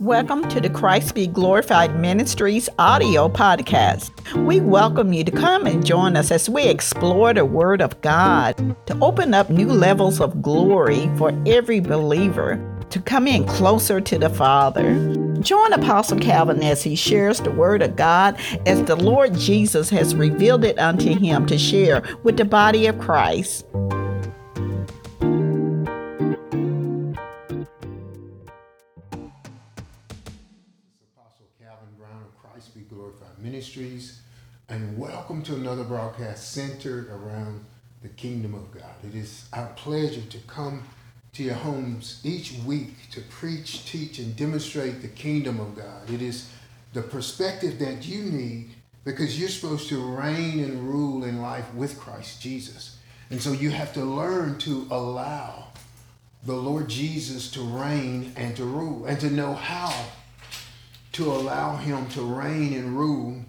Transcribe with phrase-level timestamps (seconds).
[0.00, 4.10] Welcome to the Christ Be Glorified Ministries audio podcast.
[4.46, 8.56] We welcome you to come and join us as we explore the Word of God
[8.86, 12.58] to open up new levels of glory for every believer
[12.88, 14.94] to come in closer to the Father.
[15.40, 20.14] Join Apostle Calvin as he shares the Word of God as the Lord Jesus has
[20.14, 23.66] revealed it unto him to share with the body of Christ.
[35.30, 37.64] Welcome to another broadcast centered around
[38.02, 38.96] the kingdom of God.
[39.04, 40.82] It is our pleasure to come
[41.34, 46.10] to your homes each week to preach, teach, and demonstrate the kingdom of God.
[46.10, 46.50] It is
[46.94, 48.70] the perspective that you need
[49.04, 52.98] because you're supposed to reign and rule in life with Christ Jesus.
[53.30, 55.68] And so you have to learn to allow
[56.42, 59.94] the Lord Jesus to reign and to rule and to know how
[61.12, 63.44] to allow him to reign and rule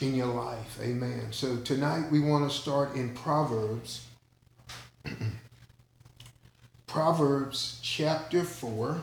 [0.00, 0.78] in your life.
[0.82, 1.28] Amen.
[1.30, 4.06] So tonight we want to start in Proverbs.
[6.86, 9.02] Proverbs chapter 4.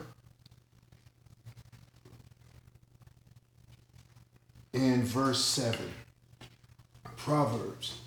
[4.73, 5.79] And verse 7.
[7.17, 7.99] Proverbs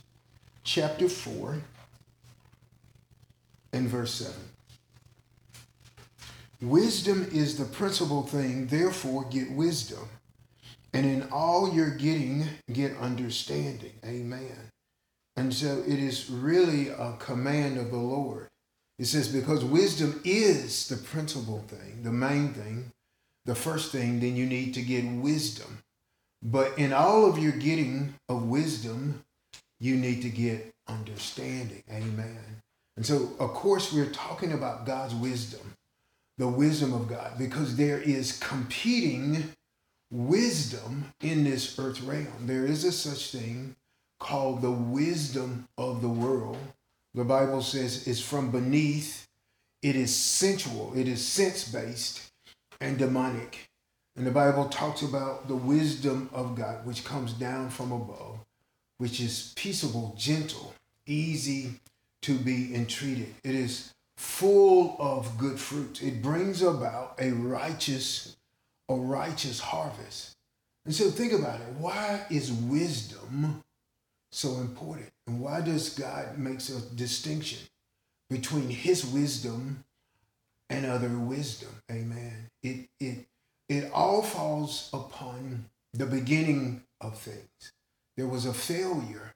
[0.65, 1.59] chapter 4
[3.73, 4.35] and verse 7.
[6.61, 10.09] Wisdom is the principal thing, therefore get wisdom.
[10.95, 13.93] And in all your getting, get understanding.
[14.05, 14.71] Amen.
[15.37, 18.49] And so it is really a command of the Lord.
[18.99, 22.93] It says, because wisdom is the principal thing, the main thing,
[23.45, 25.83] the first thing, then you need to get wisdom.
[26.43, 29.25] But in all of your getting of wisdom,
[29.81, 31.83] you need to get understanding.
[31.91, 32.63] Amen.
[32.97, 35.75] And so, of course, we're talking about God's wisdom
[36.39, 39.53] the wisdom of God because there is competing
[40.15, 42.47] wisdom in this earth realm.
[42.47, 43.75] There is a such thing
[44.21, 46.57] called the wisdom of the world.
[47.15, 49.27] The Bible says it's from beneath,
[49.83, 52.31] it is sensual, it is sense based
[52.81, 53.69] and demonic.
[54.17, 58.39] And the Bible talks about the wisdom of God, which comes down from above,
[58.99, 60.73] which is peaceable, gentle,
[61.07, 61.81] easy
[62.23, 63.35] to be entreated.
[63.43, 66.03] It is full of good fruit.
[66.03, 68.37] It brings about a righteous,
[68.89, 70.35] a righteous harvest.
[70.85, 71.67] And so think about it.
[71.79, 73.63] Why is wisdom
[74.31, 75.11] so important?
[75.27, 77.61] And why does God make a distinction
[78.29, 79.85] between his wisdom
[80.69, 81.71] and other wisdom?
[81.91, 82.51] Amen.
[82.63, 83.27] It it
[83.69, 87.73] it all falls upon the beginning of things.
[88.17, 89.35] There was a failure,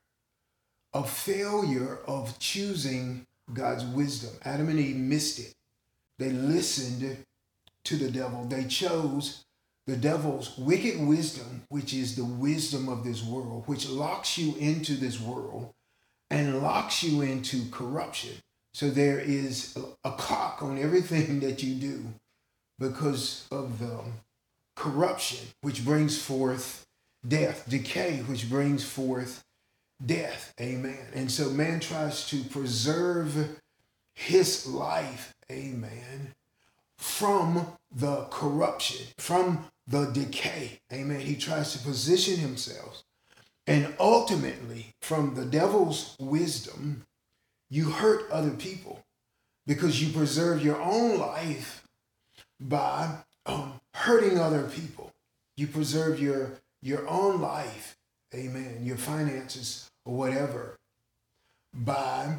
[0.93, 4.31] a failure of choosing God's wisdom.
[4.45, 5.55] Adam and Eve missed it.
[6.19, 7.25] They listened
[7.89, 8.45] to the devil.
[8.45, 9.45] They chose
[9.87, 14.95] the devil's wicked wisdom, which is the wisdom of this world, which locks you into
[14.95, 15.73] this world
[16.31, 18.33] and locks you into corruption.
[18.75, 22.05] So there is a clock on everything that you do
[22.79, 24.01] because of the
[24.77, 26.87] corruption, which brings forth
[27.27, 29.43] death, decay, which brings forth
[30.05, 30.53] death.
[30.61, 31.07] Amen.
[31.15, 33.61] And so man tries to preserve
[34.15, 36.35] his life, amen,
[37.19, 40.79] from the corruption, from the decay.
[40.93, 41.19] Amen.
[41.19, 43.03] He tries to position himself.
[43.67, 47.05] And ultimately, from the devil's wisdom,
[47.71, 49.03] you hurt other people
[49.67, 51.83] because you preserve your own life
[52.61, 55.11] by um, hurting other people.
[55.57, 56.53] You preserve your,
[56.83, 57.97] your own life,
[58.33, 60.77] amen, your finances or whatever
[61.75, 62.37] by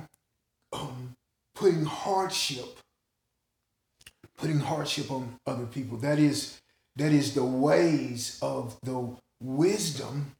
[0.71, 1.15] um,
[1.53, 2.78] putting hardship
[4.39, 6.59] putting hardship on other people that is
[6.95, 10.35] that is the ways of the wisdom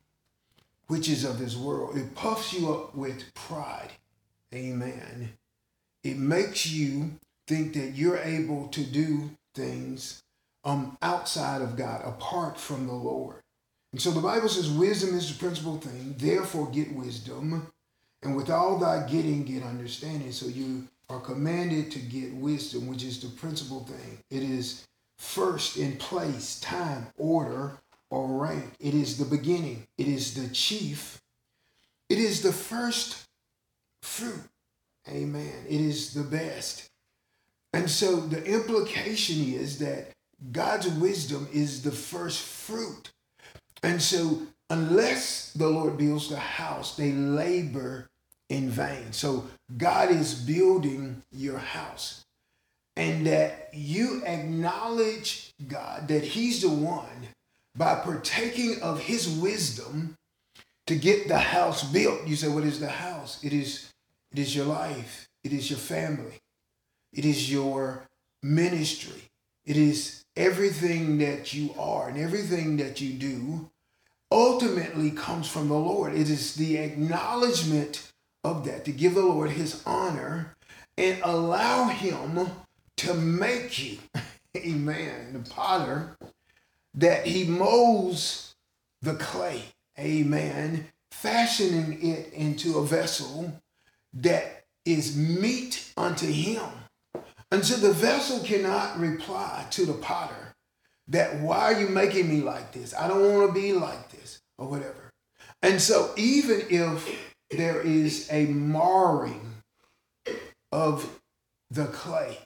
[0.88, 3.92] which is of this world it puffs you up with pride
[4.54, 5.32] amen
[6.04, 7.12] it makes you
[7.48, 10.22] think that you're able to do things
[10.64, 13.42] um, outside of god apart from the lord
[13.92, 16.16] and so the Bible says wisdom is the principal thing.
[16.18, 17.68] Therefore, get wisdom.
[18.22, 20.32] And with all thy getting, get understanding.
[20.32, 24.20] So you are commanded to get wisdom, which is the principal thing.
[24.30, 27.74] It is first in place, time, order,
[28.10, 28.74] or rank.
[28.80, 29.88] It is the beginning.
[29.98, 31.22] It is the chief.
[32.10, 33.28] It is the first
[34.02, 34.42] fruit.
[35.08, 35.66] Amen.
[35.68, 36.90] It is the best.
[37.74, 40.12] And so the implication is that
[40.52, 43.12] God's wisdom is the first fruit
[43.84, 48.10] and so, unless the Lord builds the house, they labor
[48.50, 49.14] in vain.
[49.14, 49.48] So,
[49.78, 52.26] God is building your house.
[52.96, 57.30] and that you acknowledge God, that He's the one
[57.76, 60.16] by partaking of His wisdom
[60.88, 62.28] to get the house built.
[62.28, 63.44] You say, What is the house?
[63.44, 63.92] It is,
[64.34, 66.40] it is your life, it is your family,
[67.14, 68.04] it is your
[68.44, 69.24] ministry,
[69.66, 73.70] it is everything that you are and everything that you do
[74.32, 76.14] ultimately comes from the Lord.
[76.14, 78.09] It is the acknowledgement
[78.44, 80.56] of that to give the Lord his honor
[80.98, 82.50] and allow him
[82.98, 83.98] to make you,
[84.58, 86.18] amen, the potter,
[86.94, 88.56] that he molds
[89.02, 89.64] the clay,
[89.98, 93.54] amen, fashioning it into a vessel
[94.14, 96.70] that is meet unto him.
[97.62, 100.56] So the vessel cannot reply to the potter
[101.08, 102.94] that why are you making me like this?
[102.94, 105.10] I don't want to be like this or whatever.
[105.62, 109.64] And so even if there is a marring
[110.72, 111.20] of
[111.72, 112.38] the clay,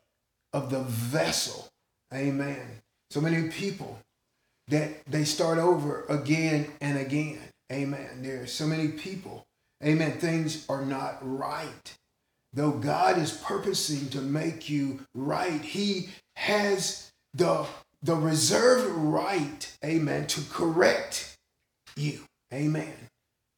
[0.53, 1.67] of the vessel,
[2.13, 2.81] amen.
[3.11, 3.99] So many people
[4.67, 7.39] that they start over again and again,
[7.71, 8.21] amen.
[8.21, 9.45] There are so many people,
[9.83, 10.13] amen.
[10.13, 11.95] Things are not right.
[12.53, 17.65] Though God is purposing to make you right, He has the
[18.03, 21.37] the reserved right, amen, to correct
[21.95, 22.19] you,
[22.53, 23.02] amen,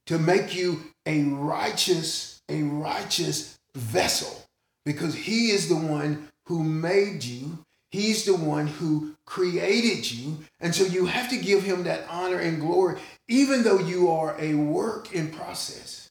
[0.07, 4.45] to make you a righteous, a righteous vessel,
[4.85, 7.59] because he is the one who made you.
[7.91, 10.39] He's the one who created you.
[10.59, 14.35] And so you have to give him that honor and glory, even though you are
[14.39, 16.09] a work in process.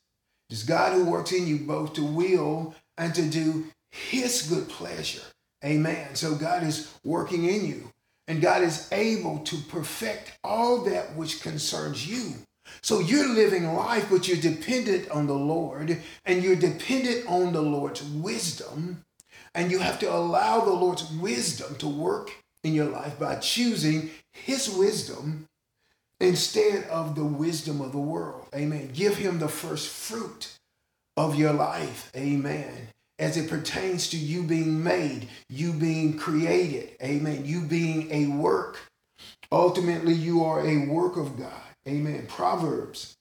[0.49, 5.23] It's God who works in you both to will and to do his good pleasure.
[5.64, 6.14] Amen.
[6.14, 7.90] So God is working in you.
[8.26, 12.35] And God is able to perfect all that which concerns you.
[12.82, 17.62] So you're living life, but you're dependent on the Lord and you're dependent on the
[17.62, 19.02] Lord's wisdom.
[19.55, 22.32] And you have to allow the Lord's wisdom to work
[22.64, 25.46] in your life by choosing His wisdom
[26.20, 28.49] instead of the wisdom of the world.
[28.55, 28.90] Amen.
[28.93, 30.56] Give Him the first fruit
[31.16, 32.11] of your life.
[32.16, 32.88] Amen
[33.19, 38.78] as it pertains to you being made, you being created, amen, you being a work.
[39.52, 42.26] Ultimately, you are a work of God, amen.
[42.28, 43.14] Proverbs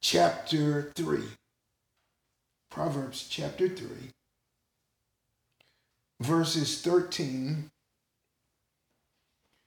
[0.00, 1.22] chapter 3.
[2.72, 3.86] Proverbs chapter 3,
[6.22, 7.68] verses 13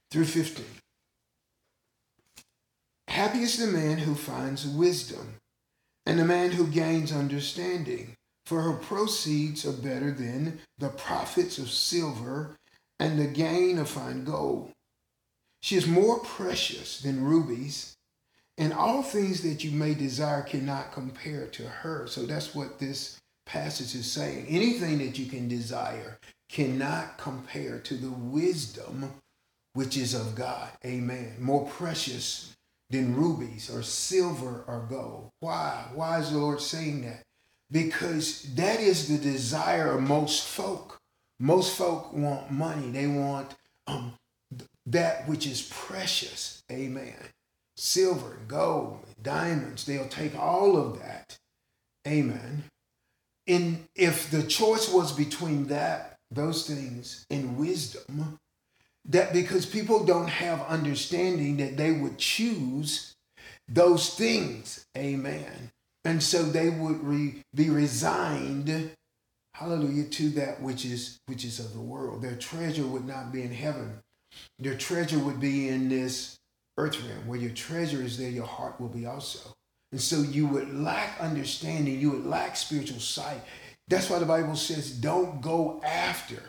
[0.10, 0.66] through 15.
[3.08, 5.36] Happy is the man who finds wisdom,
[6.08, 8.16] and the man who gains understanding
[8.48, 12.56] for her proceeds are better than the profits of silver
[13.00, 14.72] and the gain of fine gold.
[15.66, 17.98] She is more precious than rubies,
[18.58, 22.06] and all things that you may desire cannot compare to her.
[22.08, 24.46] So that's what this passage is saying.
[24.48, 26.20] Anything that you can desire
[26.50, 29.12] cannot compare to the wisdom
[29.74, 30.70] which is of God.
[30.86, 31.36] Amen.
[31.40, 32.56] More precious
[32.92, 35.32] than rubies or silver or gold.
[35.40, 35.86] Why?
[35.96, 37.24] Why is the Lord saying that?
[37.72, 41.00] because that is the desire of most folk.
[41.40, 42.92] Most folk want money.
[42.92, 43.56] They want
[43.88, 44.14] um,
[44.86, 46.64] that which is precious.
[46.72, 47.16] Amen.
[47.78, 49.86] Silver, gold, diamonds.
[49.86, 51.38] They'll take all of that.
[52.08, 52.64] Amen.
[53.48, 58.40] And if the choice was between that, those things, and wisdom,
[59.08, 63.14] that because people don't have understanding that they would choose
[63.68, 64.86] those things.
[64.98, 65.72] Amen.
[66.04, 68.92] And so they would re, be resigned,
[69.54, 72.22] hallelujah, to that which is which is of the world.
[72.22, 74.00] Their treasure would not be in heaven.
[74.60, 76.38] Their treasure would be in this
[76.78, 77.28] earth realm.
[77.28, 79.56] Where your treasure is there, your heart will be also.
[79.92, 83.42] And so you would lack understanding, you would lack spiritual sight.
[83.88, 86.42] That's why the Bible says, don't go after,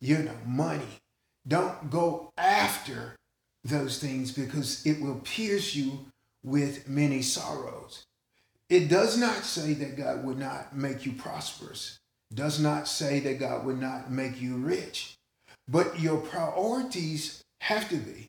[0.00, 1.00] you know, money.
[1.48, 3.16] Don't go after
[3.64, 6.06] those things because it will pierce you
[6.44, 8.04] with many sorrows.
[8.68, 11.98] It does not say that God would not make you prosperous.
[12.32, 15.16] Does not say that God would not make you rich.
[15.68, 18.26] But your priorities have to be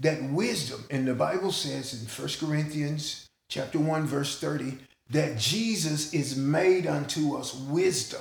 [0.00, 0.84] that wisdom.
[0.90, 4.78] And the Bible says in 1 Corinthians chapter 1 verse 30
[5.10, 8.20] that Jesus is made unto us wisdom.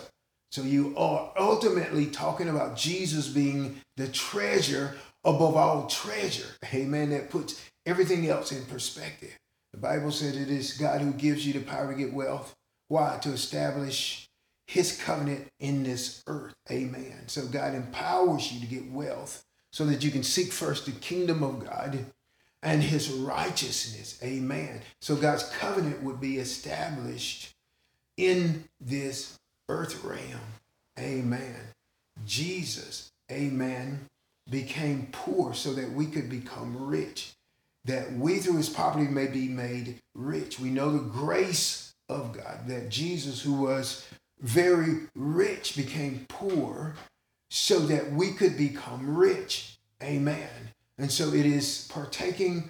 [0.52, 6.50] So you are ultimately talking about Jesus being the treasure above all treasure.
[6.74, 7.10] Amen.
[7.10, 9.36] That puts everything else in perspective.
[9.72, 12.54] The Bible said it is God who gives you the power to get wealth.
[12.90, 13.18] Why?
[13.24, 14.28] To establish
[14.68, 16.56] his covenant in this earth.
[16.72, 17.28] Amen.
[17.28, 21.44] So God empowers you to get wealth so that you can seek first the kingdom
[21.44, 22.06] of God
[22.62, 24.20] and his righteousness.
[24.24, 24.82] Amen.
[25.02, 27.54] So God's covenant would be established
[28.18, 30.40] in this earth realm.
[31.00, 31.56] Amen.
[32.26, 34.08] Jesus, amen,
[34.50, 37.34] became poor so that we could become rich,
[37.86, 40.60] that we through his poverty may be made rich.
[40.60, 44.06] We know the grace of God, that Jesus, who was
[44.44, 46.96] very rich, became poor
[47.50, 49.78] so that we could become rich.
[50.04, 50.50] Amen.
[50.98, 52.70] And so it is partaking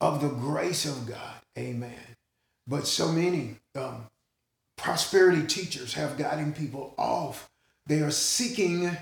[0.00, 1.36] of the grace of God.
[1.56, 2.16] Amen.
[2.66, 4.06] But so many um,
[4.76, 7.50] prosperity teachers have gotten people off.
[7.86, 8.96] They are seeking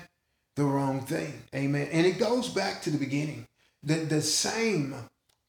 [0.55, 1.43] the wrong thing.
[1.55, 1.87] Amen.
[1.91, 3.47] And it goes back to the beginning.
[3.81, 4.93] The, the same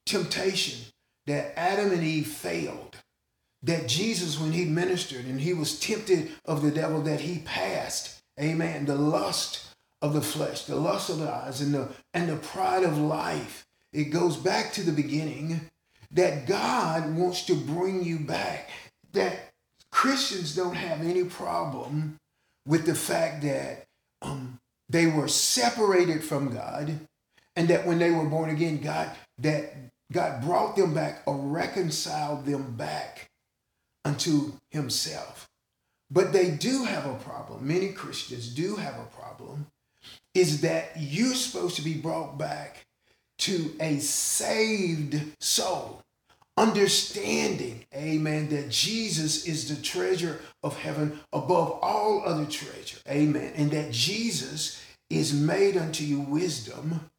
[0.07, 0.87] temptation
[1.27, 2.97] that Adam and Eve failed,
[3.63, 8.21] that Jesus, when he ministered and he was tempted of the devil, that he passed.
[8.41, 8.87] Amen.
[8.87, 9.67] The lust
[10.01, 13.67] of the flesh, the lust of the eyes, and the and the pride of life.
[13.93, 15.69] It goes back to the beginning
[16.13, 18.71] that God wants to bring you back.
[19.13, 19.51] That
[19.93, 22.17] Christians don't have any problem
[22.67, 23.85] with the fact that
[24.23, 27.01] um, they were separated from God,
[27.57, 29.75] and that when they were born again, God that
[30.13, 33.30] God brought them back or reconciled them back
[34.05, 35.49] unto Himself.
[36.11, 37.67] But they do have a problem.
[37.67, 39.67] Many Christians do have a problem.
[40.35, 42.87] Is that you're supposed to be brought back
[43.39, 46.03] to a saved soul
[46.61, 53.71] understanding, amen, that Jesus is the treasure of heaven above all other treasure, amen, and
[53.71, 57.11] that Jesus is made unto you wisdom,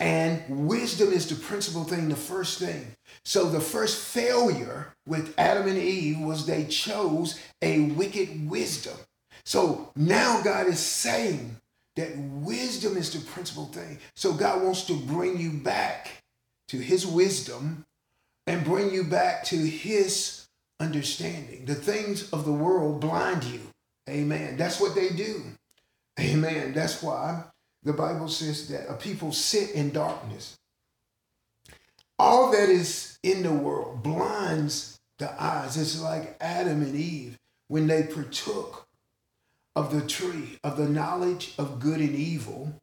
[0.00, 2.94] and wisdom is the principal thing, the first thing.
[3.24, 8.96] So the first failure with Adam and Eve was they chose a wicked wisdom.
[9.44, 11.56] So now God is saying
[11.96, 13.98] that wisdom is the principal thing.
[14.16, 16.22] So God wants to bring you back
[16.68, 17.84] to his wisdom
[18.46, 20.48] and bring you back to his
[20.80, 21.64] understanding.
[21.66, 23.60] The things of the world blind you.
[24.08, 24.56] Amen.
[24.56, 25.42] That's what they do.
[26.18, 26.72] Amen.
[26.72, 27.44] That's why
[27.82, 30.56] the Bible says that a people sit in darkness.
[32.18, 35.76] All that is in the world blinds the eyes.
[35.76, 38.86] It's like Adam and Eve when they partook
[39.74, 42.80] of the tree of the knowledge of good and evil.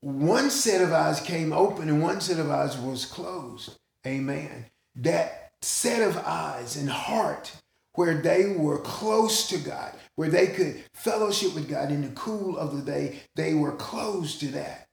[0.00, 3.76] One set of eyes came open and one set of eyes was closed.
[4.06, 4.66] Amen
[4.96, 7.52] that set of eyes and heart
[7.96, 12.56] where they were close to God, where they could fellowship with God in the cool
[12.56, 14.86] of the day, they were closed to that.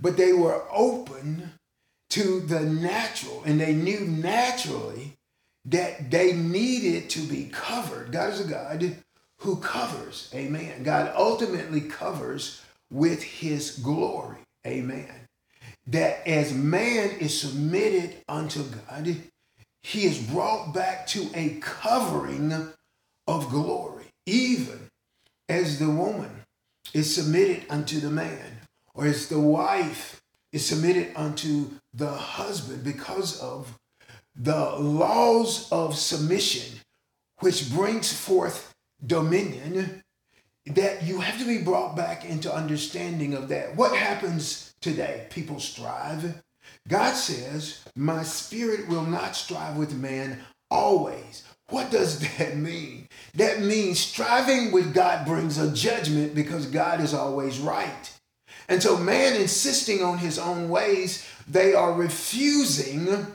[0.00, 1.52] But they were open
[2.10, 5.16] to the natural, and they knew naturally
[5.66, 8.12] that they needed to be covered.
[8.12, 8.96] God is a God
[9.38, 10.30] who covers.
[10.34, 10.82] Amen.
[10.82, 14.38] God ultimately covers with his glory.
[14.66, 15.28] Amen.
[15.86, 19.16] That as man is submitted unto God,
[19.82, 22.72] he is brought back to a covering
[23.26, 24.88] of glory, even
[25.48, 26.30] as the woman
[26.92, 28.60] is submitted unto the man,
[28.94, 30.20] or as the wife
[30.52, 33.78] is submitted unto the husband because of
[34.34, 36.80] the laws of submission,
[37.38, 40.02] which brings forth dominion,
[40.66, 43.76] that you have to be brought back into understanding of that.
[43.76, 45.26] What happens today?
[45.30, 46.42] People strive
[46.88, 51.44] God says, My spirit will not strive with man always.
[51.68, 53.06] What does that mean?
[53.34, 58.12] That means striving with God brings a judgment because God is always right.
[58.68, 63.26] And so, man insisting on his own ways, they are refusing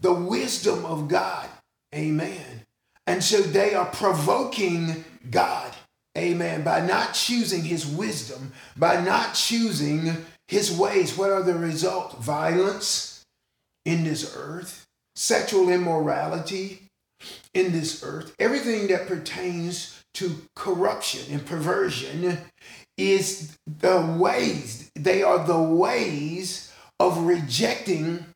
[0.00, 1.48] the wisdom of God.
[1.94, 2.64] Amen.
[3.06, 5.74] And so they are provoking God.
[6.16, 6.62] Amen.
[6.62, 12.16] By not choosing his wisdom, by not choosing his ways, what are the results?
[12.16, 13.24] Violence
[13.84, 16.88] in this earth, sexual immorality
[17.54, 22.38] in this earth, everything that pertains to corruption and perversion
[22.98, 28.26] is the ways, they are the ways of rejecting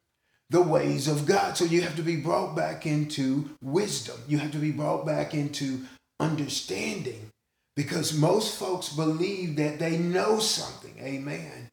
[0.51, 1.57] the ways of God.
[1.57, 4.19] So you have to be brought back into wisdom.
[4.29, 5.81] You have to be brought back into
[6.21, 7.31] understanding
[7.75, 10.95] because most folks believe that they know something.
[11.01, 11.71] Amen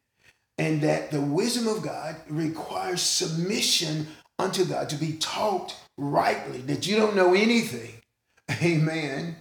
[0.61, 4.05] and that the wisdom of God requires submission
[4.37, 7.95] unto God to be taught rightly, that you don't know anything.
[8.61, 9.37] Amen.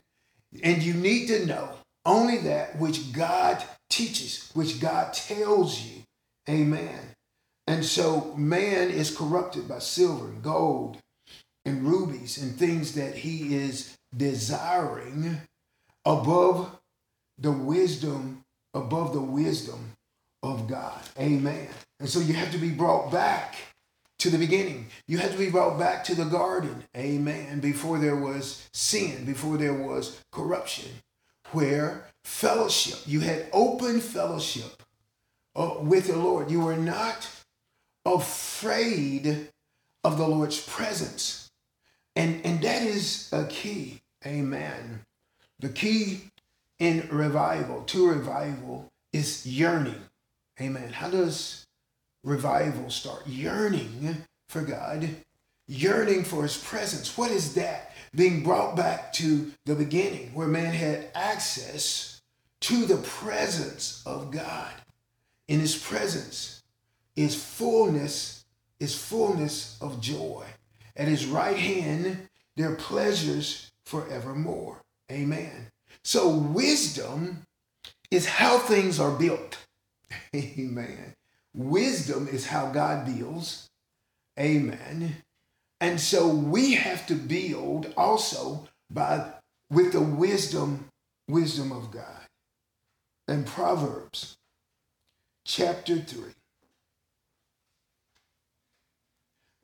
[0.62, 1.72] And you need to know
[2.06, 6.04] only that which God teaches, which God tells you.
[6.48, 6.98] Amen.
[7.66, 10.96] And so man is corrupted by silver and gold
[11.66, 15.42] and rubies and things that he is desiring
[16.06, 16.78] above
[17.36, 18.40] the wisdom,
[18.72, 19.92] above the wisdom
[20.42, 21.00] of God.
[21.18, 21.68] Amen.
[21.98, 23.56] And so you have to be brought back
[24.18, 24.86] to the beginning.
[25.06, 26.84] You have to be brought back to the garden.
[26.96, 27.60] Amen.
[27.60, 30.90] Before there was sin, before there was corruption,
[31.52, 32.98] where fellowship.
[33.06, 34.82] You had open fellowship
[35.56, 36.50] uh, with the Lord.
[36.50, 37.28] You were not
[38.04, 39.48] afraid
[40.04, 41.50] of the Lord's presence.
[42.16, 44.00] And, and that is a key.
[44.26, 45.00] Amen.
[45.58, 46.22] The key
[46.78, 50.02] in revival, to revival, is yearning.
[50.60, 50.92] Amen.
[50.92, 51.64] How does
[52.22, 53.26] revival start?
[53.26, 55.08] Yearning for God,
[55.66, 57.16] yearning for his presence.
[57.16, 57.94] What is that?
[58.14, 62.20] Being brought back to the beginning where man had access
[62.62, 64.72] to the presence of God.
[65.48, 66.62] In his presence
[67.16, 68.44] is fullness,
[68.80, 70.44] is fullness of joy.
[70.96, 74.82] At his right hand, there are pleasures forevermore.
[75.10, 75.68] Amen.
[76.04, 77.44] So wisdom
[78.10, 79.59] is how things are built.
[80.34, 81.14] Amen.
[81.54, 83.68] Wisdom is how God deals.
[84.38, 85.16] Amen.
[85.80, 89.32] And so we have to build also by
[89.70, 90.86] with the wisdom,
[91.28, 92.26] wisdom of God.
[93.26, 94.36] And Proverbs
[95.44, 96.22] chapter 3,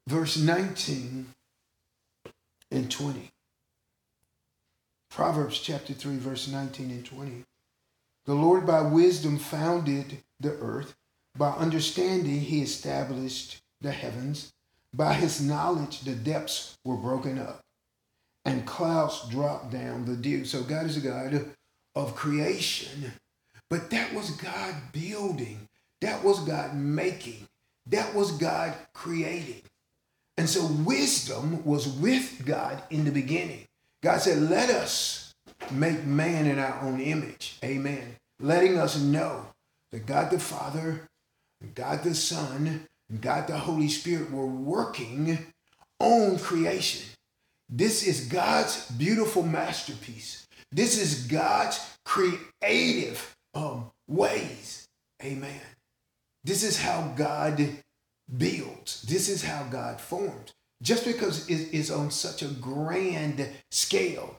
[0.08, 1.26] verse 19
[2.70, 3.30] and 20.
[5.10, 7.44] Proverbs chapter 3, verse 19 and 20.
[8.26, 10.96] The Lord by wisdom founded the earth,
[11.36, 14.52] by understanding he established the heavens.
[14.92, 17.60] By his knowledge, the depths were broken up,
[18.44, 20.44] and clouds dropped down the dew.
[20.44, 21.50] So God is a God
[21.94, 23.12] of creation,
[23.68, 25.68] but that was God building,
[26.00, 27.46] that was God making,
[27.86, 29.62] that was God creating.
[30.38, 33.66] And so wisdom was with God in the beginning.
[34.02, 35.25] God said, Let us
[35.70, 37.58] make man in our own image.
[37.64, 38.16] Amen.
[38.40, 39.46] Letting us know
[39.92, 41.08] that God the Father,
[41.74, 42.86] God the Son,
[43.20, 45.38] God the Holy Spirit were working
[45.98, 47.06] on creation.
[47.68, 50.46] This is God's beautiful masterpiece.
[50.70, 54.86] This is God's creative um, ways.
[55.22, 55.60] Amen.
[56.44, 57.68] This is how God
[58.36, 59.02] builds.
[59.02, 64.36] This is how God forms just because it is on such a grand scale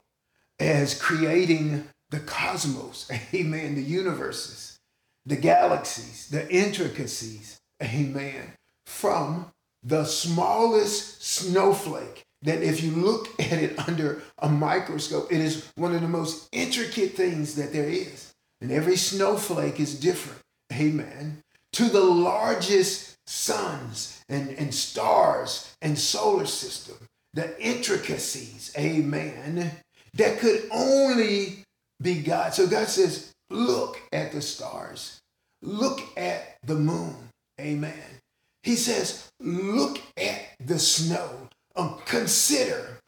[0.58, 4.78] as creating the cosmos, amen, the universes,
[5.26, 8.52] the galaxies, the intricacies, amen,
[8.86, 9.50] from
[9.82, 15.94] the smallest snowflake that if you look at it under a microscope, it is one
[15.94, 18.32] of the most intricate things that there is.
[18.60, 20.40] And every snowflake is different,
[20.72, 21.42] amen,
[21.74, 26.96] to the largest suns and, and stars and solar system,
[27.34, 29.70] the intricacies, amen,
[30.14, 31.64] that could only
[32.00, 32.54] be God.
[32.54, 35.20] So God says, look at the stars,
[35.62, 37.16] look at the moon,
[37.60, 38.20] amen.
[38.62, 42.98] He says, look at the snow, um, consider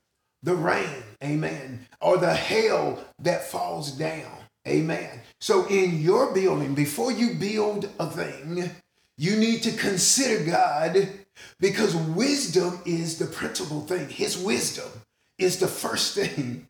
[0.43, 5.21] the rain, amen, or the hail that falls down, amen.
[5.41, 8.71] So in your building, before you build a thing,
[9.19, 11.09] you need to consider God
[11.59, 14.09] because wisdom is the principal thing.
[14.09, 14.89] His wisdom
[15.39, 16.67] is the first thing.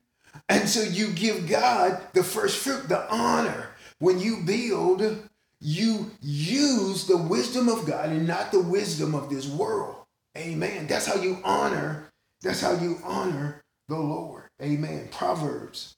[0.49, 3.69] And so you give God the first fruit, the honor.
[3.99, 5.29] When you build,
[5.61, 9.97] you use the wisdom of God and not the wisdom of this world.
[10.37, 10.87] Amen.
[10.87, 14.45] That's how you honor, that's how you honor the Lord.
[14.63, 15.09] Amen.
[15.11, 15.97] Proverbs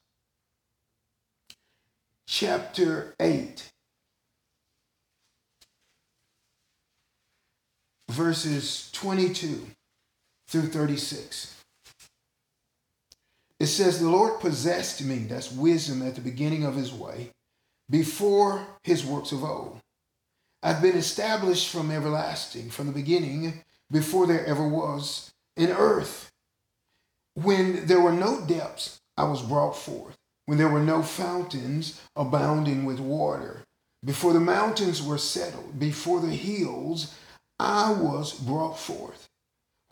[2.26, 3.72] chapter 8
[8.08, 9.66] verses 22
[10.48, 11.61] through 36.
[13.62, 17.30] It says, The Lord possessed me, that's wisdom at the beginning of his way,
[17.88, 19.78] before his works of old.
[20.64, 26.32] I've been established from everlasting, from the beginning, before there ever was an earth.
[27.34, 30.16] When there were no depths, I was brought forth.
[30.46, 33.62] When there were no fountains abounding with water,
[34.04, 37.14] before the mountains were settled, before the hills
[37.60, 39.28] I was brought forth.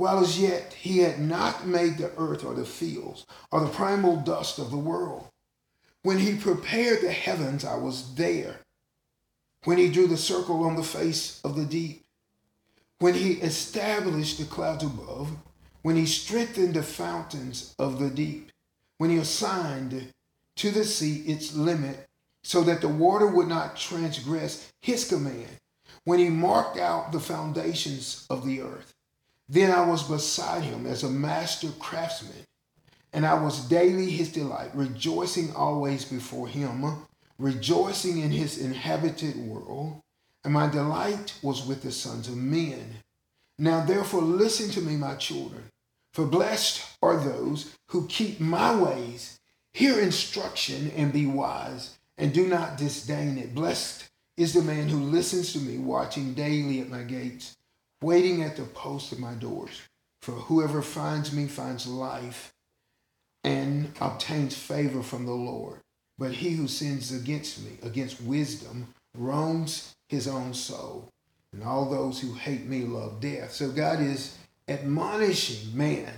[0.01, 4.17] While as yet he had not made the earth or the fields or the primal
[4.17, 5.29] dust of the world.
[6.03, 8.61] When he prepared the heavens, I was there.
[9.65, 12.03] When he drew the circle on the face of the deep.
[12.99, 15.33] When he established the clouds above.
[15.83, 18.53] When he strengthened the fountains of the deep.
[18.97, 20.15] When he assigned
[20.57, 22.09] to the sea its limit
[22.43, 25.61] so that the water would not transgress his command
[26.05, 28.95] when he marked out the foundations of the earth.
[29.51, 32.47] Then I was beside him as a master craftsman,
[33.13, 36.85] and I was daily his delight, rejoicing always before him,
[37.37, 40.03] rejoicing in his inhabited world,
[40.45, 42.99] and my delight was with the sons of men.
[43.59, 45.65] Now therefore listen to me, my children,
[46.15, 49.41] for blessed are those who keep my ways,
[49.73, 53.53] hear instruction, and be wise and do not disdain it.
[53.53, 57.57] Blessed is the man who listens to me, watching daily at my gates,
[58.03, 59.81] waiting at the post of my doors.
[60.23, 62.53] For whoever finds me finds life
[63.43, 65.81] and obtains favor from the Lord.
[66.19, 71.09] But he who sins against me, against wisdom, wrongs his own soul.
[71.53, 73.53] And all those who hate me love death.
[73.53, 74.37] So God is
[74.69, 76.13] admonishing man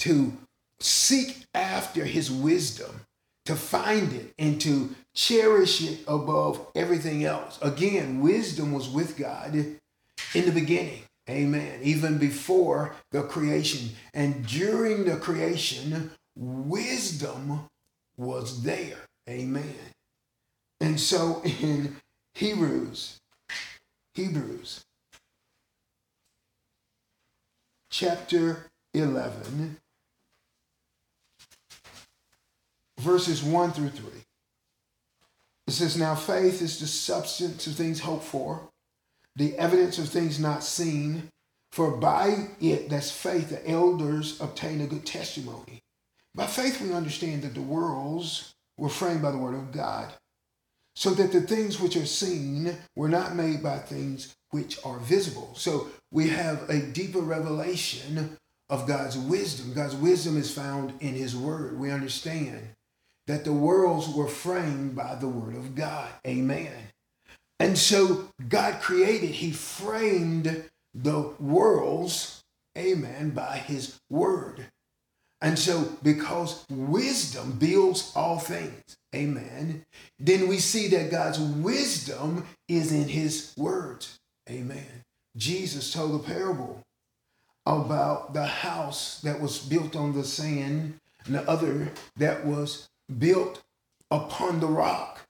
[0.00, 0.32] to
[0.80, 3.02] seek after his wisdom,
[3.46, 7.58] to find it, and to cherish it above everything else.
[7.62, 9.78] Again, wisdom was with God
[10.34, 11.02] in the beginning.
[11.28, 11.80] Amen.
[11.82, 13.90] Even before the creation.
[14.14, 17.68] And during the creation, wisdom
[18.16, 18.98] was there.
[19.28, 19.74] Amen.
[20.80, 21.96] And so in
[22.34, 23.20] Hebrews,
[24.14, 24.84] Hebrews
[27.90, 29.76] chapter 11,
[32.98, 34.10] verses 1 through 3.
[35.66, 38.69] It says, Now faith is the substance of things hoped for,
[39.36, 41.28] the evidence of things not seen.
[41.72, 45.80] For by it, that's faith, the elders obtain a good testimony.
[46.34, 50.12] By faith, we understand that the worlds were framed by the word of God,
[50.94, 55.52] so that the things which are seen were not made by things which are visible.
[55.56, 58.36] So we have a deeper revelation
[58.68, 59.72] of God's wisdom.
[59.72, 61.78] God's wisdom is found in his word.
[61.78, 62.70] We understand
[63.26, 66.10] that the worlds were framed by the word of God.
[66.26, 66.72] Amen.
[67.60, 72.40] And so God created, he framed the worlds,
[72.76, 74.66] amen, by his word.
[75.42, 79.84] And so, because wisdom builds all things, amen,
[80.18, 84.18] then we see that God's wisdom is in his words,
[84.48, 85.02] amen.
[85.36, 86.82] Jesus told a parable
[87.66, 93.62] about the house that was built on the sand and the other that was built
[94.10, 95.20] upon the rock.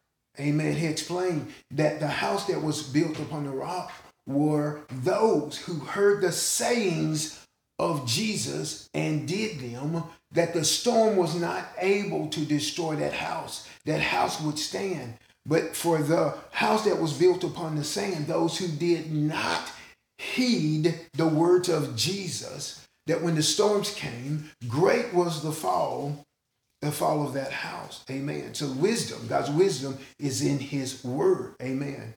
[0.40, 0.74] Amen.
[0.74, 3.92] He explained that the house that was built upon the rock
[4.26, 7.46] were those who heard the sayings
[7.78, 13.68] of Jesus and did them, that the storm was not able to destroy that house.
[13.84, 15.14] That house would stand.
[15.46, 19.70] But for the house that was built upon the sand, those who did not
[20.18, 26.24] heed the words of Jesus, that when the storms came, great was the fall
[26.80, 28.04] the fall of that house.
[28.10, 28.54] Amen.
[28.54, 31.54] So wisdom, God's wisdom is in his word.
[31.62, 32.14] Amen.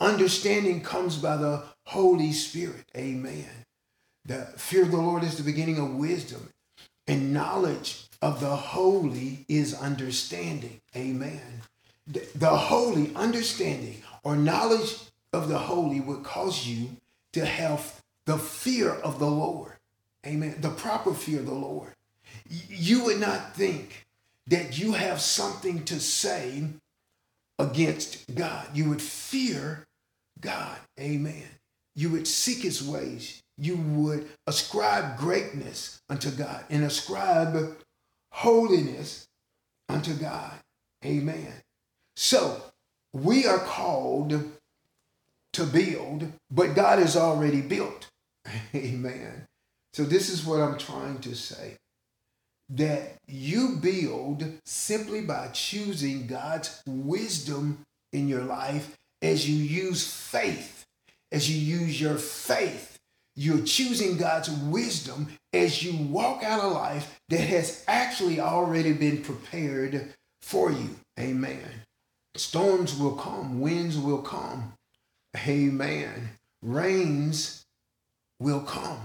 [0.00, 2.84] Understanding comes by the Holy Spirit.
[2.96, 3.48] Amen.
[4.24, 6.50] The fear of the Lord is the beginning of wisdom,
[7.06, 10.80] and knowledge of the holy is understanding.
[10.96, 11.62] Amen.
[12.06, 14.96] The, the holy understanding or knowledge
[15.32, 16.96] of the holy would cause you
[17.32, 19.72] to have the fear of the Lord.
[20.26, 20.56] Amen.
[20.60, 21.94] The proper fear of the Lord
[22.50, 24.06] you would not think
[24.48, 26.64] that you have something to say
[27.58, 28.66] against God.
[28.74, 29.86] You would fear
[30.40, 30.76] God.
[30.98, 31.46] Amen.
[31.94, 33.40] You would seek his ways.
[33.56, 37.76] You would ascribe greatness unto God and ascribe
[38.32, 39.26] holiness
[39.88, 40.52] unto God.
[41.04, 41.52] Amen.
[42.16, 42.62] So
[43.12, 44.50] we are called
[45.52, 48.08] to build, but God has already built.
[48.74, 49.46] Amen.
[49.92, 51.76] So this is what I'm trying to say
[52.70, 57.80] that you build simply by choosing God's wisdom
[58.12, 60.84] in your life as you use faith.
[61.32, 62.98] As you use your faith,
[63.36, 69.22] you're choosing God's wisdom as you walk out a life that has actually already been
[69.22, 70.96] prepared for you.
[71.18, 71.62] Amen.
[72.34, 74.72] Storms will come, winds will come.
[75.46, 76.30] Amen.
[76.62, 77.64] Rains
[78.40, 79.00] will come.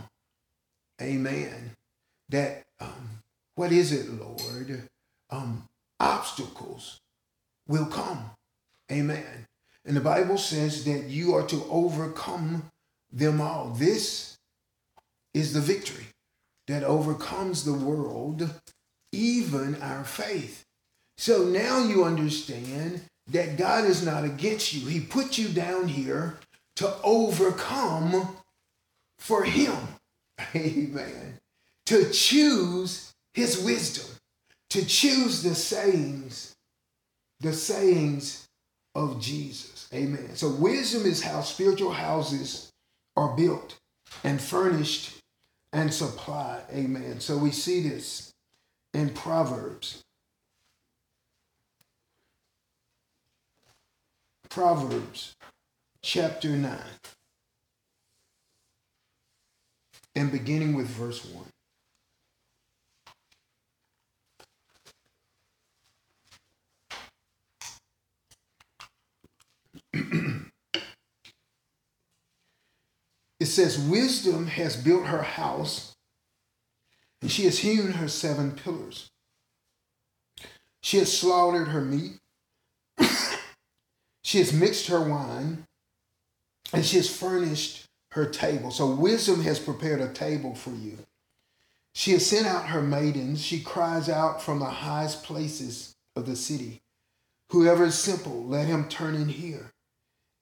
[1.01, 1.71] Amen.
[2.29, 3.21] That um,
[3.55, 4.87] what is it, Lord?
[5.29, 5.63] Um,
[5.99, 6.99] obstacles
[7.67, 8.29] will come.
[8.91, 9.47] Amen.
[9.85, 12.69] And the Bible says that you are to overcome
[13.11, 13.69] them all.
[13.69, 14.37] This
[15.33, 16.07] is the victory
[16.67, 18.49] that overcomes the world,
[19.11, 20.63] even our faith.
[21.17, 24.87] So now you understand that God is not against you.
[24.87, 26.37] He put you down here
[26.77, 28.37] to overcome
[29.19, 29.75] for Him.
[30.55, 31.39] Amen.
[31.87, 34.05] To choose his wisdom
[34.69, 36.55] to choose the sayings,
[37.41, 38.47] the sayings
[38.95, 39.89] of Jesus.
[39.93, 40.35] Amen.
[40.35, 42.71] So wisdom is how spiritual houses
[43.17, 43.77] are built
[44.23, 45.19] and furnished
[45.73, 46.63] and supplied.
[46.73, 47.19] Amen.
[47.19, 48.33] So we see this
[48.93, 50.01] in Proverbs.
[54.49, 55.35] Proverbs
[56.01, 56.79] chapter 9
[60.15, 61.43] and beginning with verse 1.
[73.55, 75.95] Says, Wisdom has built her house,
[77.21, 79.09] and she has hewn her seven pillars.
[80.81, 82.19] She has slaughtered her meat,
[84.23, 85.65] she has mixed her wine,
[86.73, 88.71] and she has furnished her table.
[88.71, 90.97] So, wisdom has prepared a table for you.
[91.93, 93.41] She has sent out her maidens.
[93.41, 96.81] She cries out from the highest places of the city.
[97.51, 99.71] Whoever is simple, let him turn in here.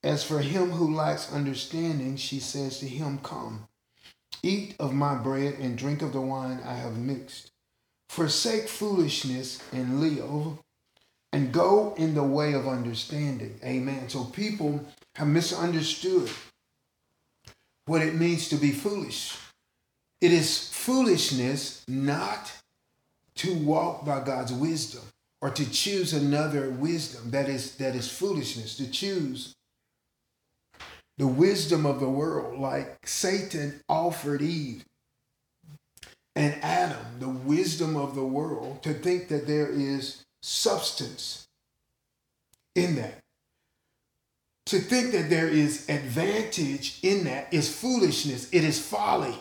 [0.04, 3.68] As for him who lacks understanding, she says to him, Come,
[4.42, 7.52] eat of my bread and drink of the wine I have mixed.
[8.10, 10.60] Forsake foolishness and live,
[11.32, 13.60] and go in the way of understanding.
[13.64, 14.10] Amen.
[14.10, 14.86] So people
[15.16, 16.30] have misunderstood
[17.86, 19.38] what it means to be foolish.
[20.22, 22.52] It is foolishness not
[23.36, 25.04] to walk by God's wisdom
[25.42, 29.56] or to choose another wisdom that is that is foolishness to choose
[31.18, 34.84] the wisdom of the world like Satan offered Eve
[36.36, 41.48] and Adam the wisdom of the world to think that there is substance
[42.76, 43.20] in that
[44.66, 49.38] to think that there is advantage in that is foolishness it is folly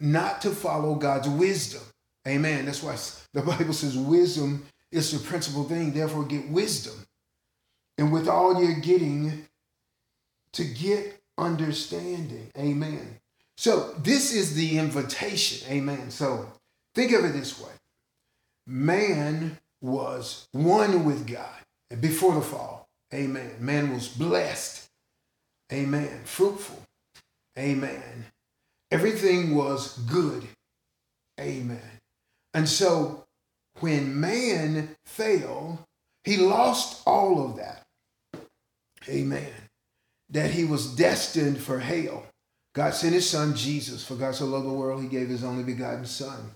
[0.00, 1.82] not to follow God's wisdom
[2.28, 2.96] amen that's why
[3.32, 5.92] the bible says wisdom is the principal thing.
[5.92, 6.94] Therefore, get wisdom.
[7.98, 9.46] And with all your getting,
[10.54, 12.50] to get understanding.
[12.58, 13.20] Amen.
[13.56, 15.68] So, this is the invitation.
[15.70, 16.10] Amen.
[16.10, 16.52] So,
[16.94, 17.70] think of it this way
[18.66, 22.88] man was one with God before the fall.
[23.12, 23.50] Amen.
[23.60, 24.88] Man was blessed.
[25.72, 26.20] Amen.
[26.24, 26.82] Fruitful.
[27.58, 28.26] Amen.
[28.90, 30.46] Everything was good.
[31.38, 32.00] Amen.
[32.52, 33.24] And so
[33.80, 35.86] when man fell,
[36.22, 37.82] he lost all of that.
[39.08, 39.52] Amen.
[40.30, 42.26] That he was destined for hell.
[42.74, 45.62] God sent his son Jesus, for God so loved the world, he gave his only
[45.62, 46.50] begotten son,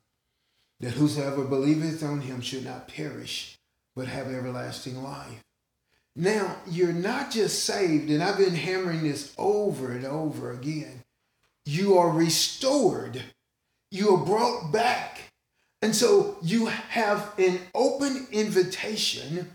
[0.80, 3.56] that whosoever believeth on him should not perish,
[3.94, 5.44] but have everlasting life.
[6.16, 11.04] Now, you're not just saved, and I've been hammering this over and over again.
[11.64, 13.22] You are restored.
[13.92, 15.28] You are brought back
[15.80, 19.54] and so you have an open invitation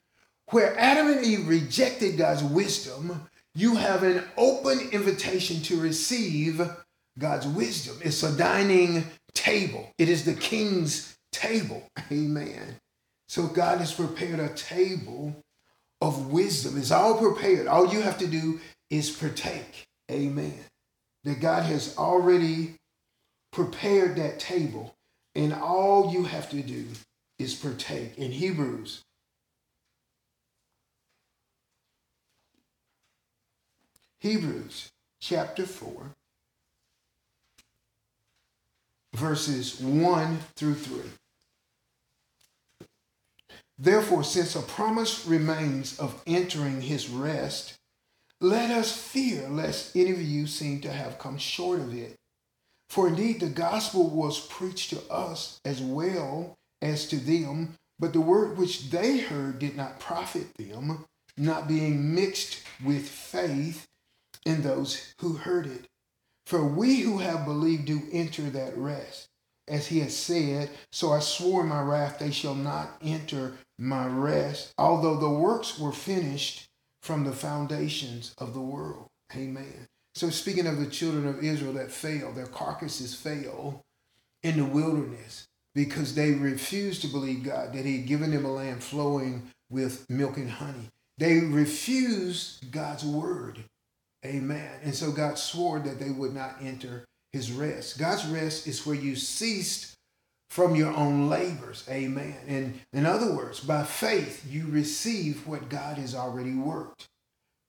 [0.52, 3.28] where Adam and Eve rejected God's wisdom.
[3.55, 6.61] You have an open invitation to receive
[7.19, 7.97] God's wisdom.
[8.01, 11.87] It's a dining table, it is the king's table.
[12.11, 12.77] Amen.
[13.27, 15.35] So God has prepared a table
[16.01, 16.77] of wisdom.
[16.77, 17.67] It's all prepared.
[17.67, 19.85] All you have to do is partake.
[20.11, 20.59] Amen.
[21.23, 22.75] That God has already
[23.51, 24.93] prepared that table
[25.35, 26.85] and all you have to do
[27.39, 28.17] is partake.
[28.17, 29.01] In Hebrews,
[34.23, 36.12] Hebrews chapter 4,
[39.13, 41.01] verses 1 through 3.
[43.77, 47.73] Therefore, since a promise remains of entering his rest,
[48.39, 52.15] let us fear lest any of you seem to have come short of it.
[52.88, 58.21] For indeed the gospel was preached to us as well as to them, but the
[58.21, 61.03] word which they heard did not profit them,
[61.36, 63.86] not being mixed with faith
[64.45, 65.86] in those who heard it.
[66.45, 69.27] For we who have believed do enter that rest.
[69.67, 74.06] As he has said, So I swore in my wrath, they shall not enter my
[74.06, 76.65] rest, although the works were finished
[77.01, 79.08] from the foundations of the world.
[79.36, 79.88] Amen.
[80.15, 83.82] So, speaking of the children of Israel that fell, their carcasses fell
[84.43, 88.51] in the wilderness because they refused to believe God, that He had given them a
[88.51, 90.89] land flowing with milk and honey.
[91.17, 93.63] They refused God's word.
[94.25, 94.69] Amen.
[94.83, 97.97] And so God swore that they would not enter his rest.
[97.97, 99.93] God's rest is where you ceased
[100.49, 101.83] from your own labors.
[101.89, 102.38] Amen.
[102.47, 107.07] And in other words, by faith, you receive what God has already worked.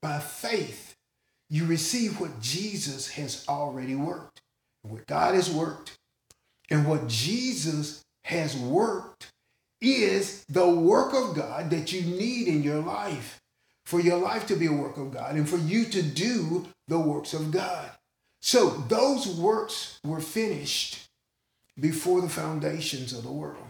[0.03, 0.95] By faith,
[1.49, 4.43] you receive what Jesus has already worked.
[4.83, 5.97] What God has worked
[6.71, 9.31] and what Jesus has worked
[9.81, 13.41] is the work of God that you need in your life
[13.87, 16.99] for your life to be a work of God and for you to do the
[16.99, 17.91] works of God.
[18.41, 21.07] So those works were finished
[21.79, 23.65] before the foundations of the world.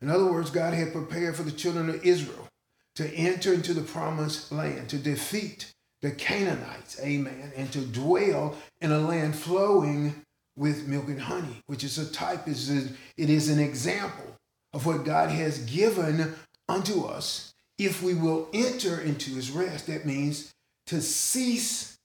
[0.00, 2.48] In other words, God had prepared for the children of Israel
[2.94, 8.90] to enter into the promised land, to defeat the Canaanites, amen, and to dwell in
[8.90, 10.22] a land flowing
[10.56, 14.36] with milk and honey, which is a type, is it is an example
[14.72, 16.34] of what God has given
[16.68, 17.49] unto us
[17.86, 19.86] if we will enter into his rest.
[19.86, 20.52] That means
[20.86, 21.98] to cease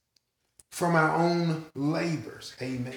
[0.72, 2.56] from our own labors.
[2.62, 2.94] Amen.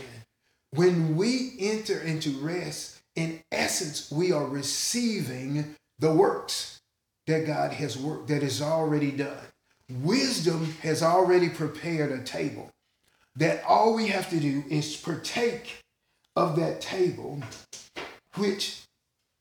[0.70, 6.78] When we enter into rest, in essence, we are receiving the works
[7.26, 9.38] that God has worked, that is already done.
[9.90, 12.70] Wisdom has already prepared a table
[13.36, 15.78] that all we have to do is partake
[16.36, 17.42] of that table
[18.36, 18.82] which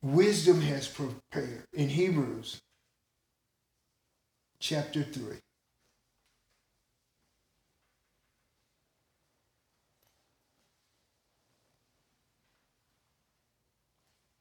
[0.02, 2.62] wisdom has prepared in Hebrews
[4.60, 5.38] chapter 3.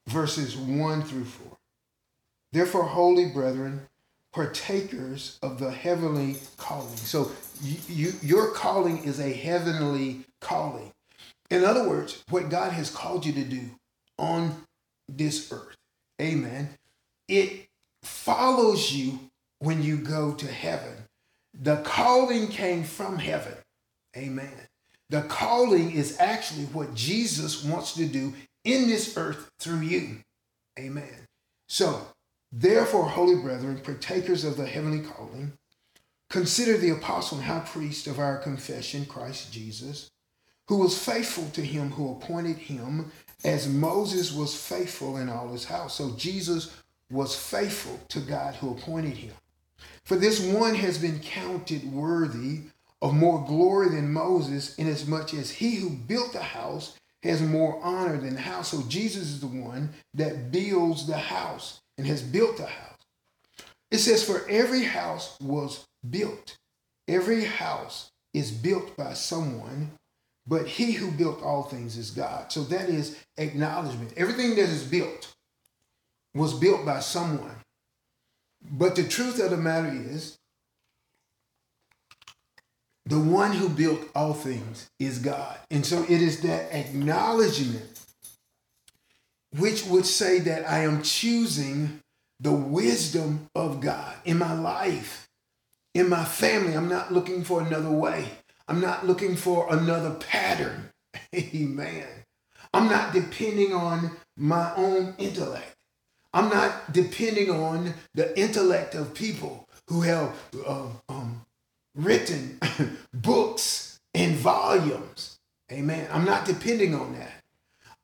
[0.08, 1.56] Verses 1 through 4.
[2.52, 3.88] Therefore, holy brethren,
[4.32, 6.96] partakers of the heavenly calling.
[6.96, 10.92] So, you, you, your calling is a heavenly calling.
[11.50, 13.70] In other words, what God has called you to do
[14.18, 14.62] on
[15.08, 15.76] this earth,
[16.20, 16.70] amen,
[17.28, 17.68] it
[18.02, 19.25] follows you
[19.58, 21.04] when you go to heaven.
[21.58, 23.54] The calling came from heaven.
[24.16, 24.52] Amen.
[25.08, 30.18] The calling is actually what Jesus wants to do in this earth through you.
[30.78, 31.26] Amen.
[31.68, 32.08] So,
[32.52, 35.52] therefore, holy brethren, partakers of the heavenly calling,
[36.28, 40.10] consider the apostle and high priest of our confession, Christ Jesus,
[40.68, 43.12] who was faithful to him who appointed him,
[43.44, 45.94] as Moses was faithful in all his house.
[45.94, 46.74] So, Jesus
[47.10, 49.32] was faithful to God who appointed him.
[50.04, 52.62] For this one has been counted worthy
[53.02, 58.16] of more glory than Moses, inasmuch as he who built the house has more honor
[58.16, 58.68] than the house.
[58.68, 62.96] So Jesus is the one that builds the house and has built the house.
[63.90, 66.56] It says, For every house was built.
[67.08, 69.92] Every house is built by someone,
[70.46, 72.52] but he who built all things is God.
[72.52, 74.12] So that is acknowledgement.
[74.16, 75.34] Everything that is built
[76.34, 77.54] was built by someone.
[78.62, 80.38] But the truth of the matter is,
[83.04, 85.56] the one who built all things is God.
[85.70, 88.00] And so it is that acknowledgement
[89.58, 92.00] which would say that I am choosing
[92.40, 95.28] the wisdom of God in my life,
[95.94, 96.74] in my family.
[96.74, 98.28] I'm not looking for another way.
[98.68, 100.90] I'm not looking for another pattern.
[101.34, 102.06] Amen.
[102.74, 105.75] I'm not depending on my own intellect.
[106.36, 111.46] I'm not depending on the intellect of people who have uh, um,
[111.94, 112.60] written
[113.14, 115.38] books and volumes.
[115.72, 116.06] Amen.
[116.12, 117.42] I'm not depending on that.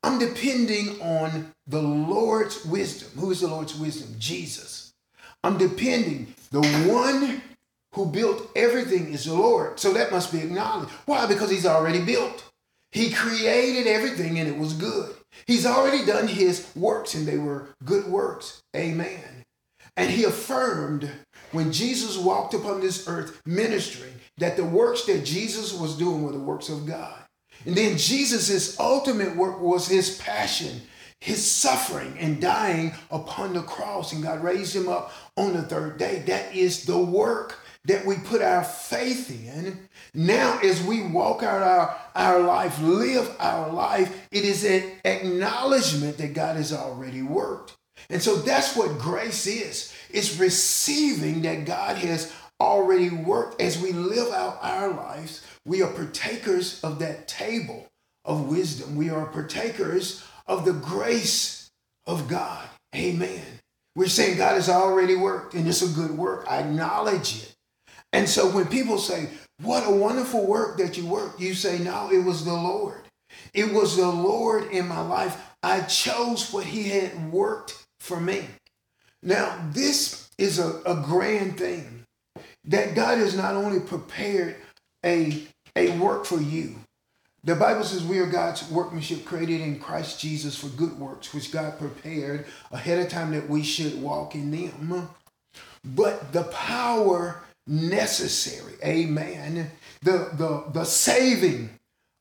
[0.02, 3.10] I'm depending on the Lord's wisdom.
[3.20, 4.16] Who is the Lord's wisdom?
[4.18, 4.94] Jesus.
[5.44, 6.34] I'm depending.
[6.52, 7.42] The one
[7.92, 9.78] who built everything is the Lord.
[9.78, 10.90] So that must be acknowledged.
[11.04, 11.26] Why?
[11.26, 12.50] Because he's already built.
[12.92, 15.14] He created everything and it was good.
[15.46, 18.62] He's already done his works and they were good works.
[18.76, 19.44] Amen.
[19.96, 21.10] And he affirmed
[21.52, 26.32] when Jesus walked upon this earth ministering that the works that Jesus was doing were
[26.32, 27.18] the works of God.
[27.66, 30.82] And then Jesus' ultimate work was his passion,
[31.20, 34.12] his suffering and dying upon the cross.
[34.12, 36.22] And God raised him up on the third day.
[36.26, 39.88] That is the work that we put our faith in.
[40.14, 46.18] Now, as we walk out our, our life, live our life, it is an acknowledgement
[46.18, 47.76] that God has already worked.
[48.08, 49.92] And so that's what grace is.
[50.10, 53.60] It's receiving that God has already worked.
[53.60, 57.88] As we live out our lives, we are partakers of that table
[58.24, 58.96] of wisdom.
[58.96, 61.70] We are partakers of the grace
[62.06, 62.68] of God.
[62.94, 63.42] Amen.
[63.94, 66.46] We're saying God has already worked and it's a good work.
[66.48, 67.51] I acknowledge it.
[68.12, 69.28] And so when people say,
[69.60, 73.02] What a wonderful work that you worked, you say, No, it was the Lord.
[73.54, 75.40] It was the Lord in my life.
[75.62, 78.46] I chose what He had worked for me.
[79.22, 82.04] Now, this is a, a grand thing
[82.64, 84.56] that God has not only prepared
[85.04, 85.46] a,
[85.76, 86.76] a work for you,
[87.44, 91.50] the Bible says we are God's workmanship created in Christ Jesus for good works, which
[91.50, 95.08] God prepared ahead of time that we should walk in them.
[95.84, 98.74] But the power necessary.
[98.84, 99.70] Amen.
[100.02, 101.70] The, the, the saving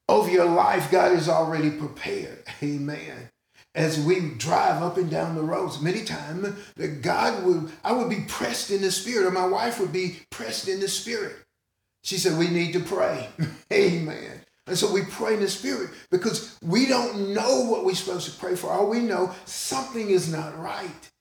[0.07, 2.43] of your life, God is already prepared.
[2.61, 3.29] Amen.
[3.73, 8.09] As we drive up and down the roads, many times that God would, I would
[8.09, 11.37] be pressed in the spirit, or my wife would be pressed in the spirit.
[12.03, 13.29] She said, We need to pray.
[13.73, 14.41] Amen.
[14.67, 18.39] And so we pray in the spirit because we don't know what we're supposed to
[18.39, 18.69] pray for.
[18.71, 21.11] All we know, something is not right.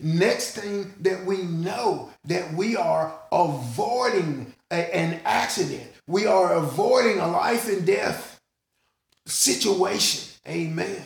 [0.00, 5.90] Next thing that we know that we are avoiding a, an accident.
[6.06, 8.40] We are avoiding a life and death
[9.26, 10.30] situation.
[10.46, 11.02] Amen.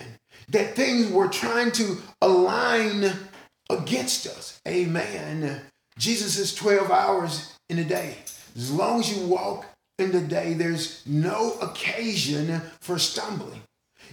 [0.49, 3.13] That things were trying to align
[3.71, 4.61] against us.
[4.67, 5.61] Amen.
[5.99, 8.17] Jesus is 12 hours in a day.
[8.57, 9.67] As long as you walk
[9.99, 13.63] in the day, there's no occasion for stumbling.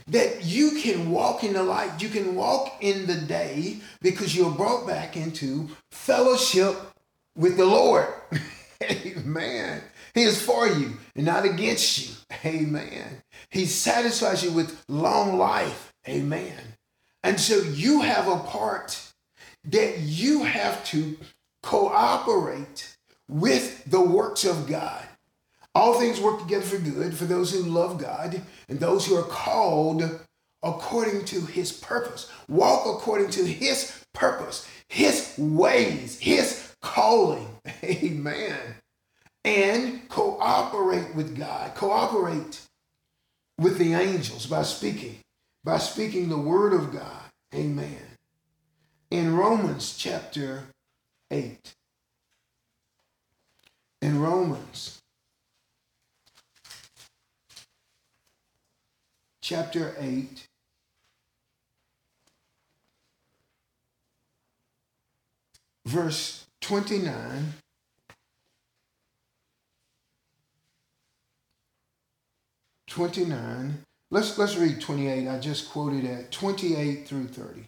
[0.08, 4.52] That you can walk in the light, you can walk in the day because you're
[4.52, 6.76] brought back into fellowship
[7.36, 8.08] with the Lord.
[8.84, 9.82] Amen.
[10.14, 12.16] He is for you and not against you.
[12.46, 13.22] Amen.
[13.50, 15.94] He satisfies you with long life.
[16.08, 16.76] Amen.
[17.24, 19.02] And so you have a part
[19.66, 21.18] that you have to
[21.64, 22.96] cooperate
[23.28, 25.06] with the works of God.
[25.76, 29.24] All things work together for good for those who love God and those who are
[29.24, 30.22] called
[30.64, 32.32] according to his purpose.
[32.48, 37.50] Walk according to his purpose, his ways, his calling.
[37.84, 38.58] Amen.
[39.44, 41.76] And cooperate with God.
[41.76, 42.62] Cooperate
[43.60, 45.18] with the angels by speaking,
[45.66, 47.22] by speaking the word of God.
[47.54, 48.02] Amen.
[49.12, 50.64] In Romans chapter
[51.30, 51.76] 8,
[54.02, 55.02] in Romans
[59.46, 60.48] chapter 8,
[65.86, 67.54] verse 29.
[72.88, 73.84] Twenty-nine.
[74.10, 75.28] Let's let's read twenty-eight.
[75.28, 77.66] I just quoted at twenty-eight through thirty.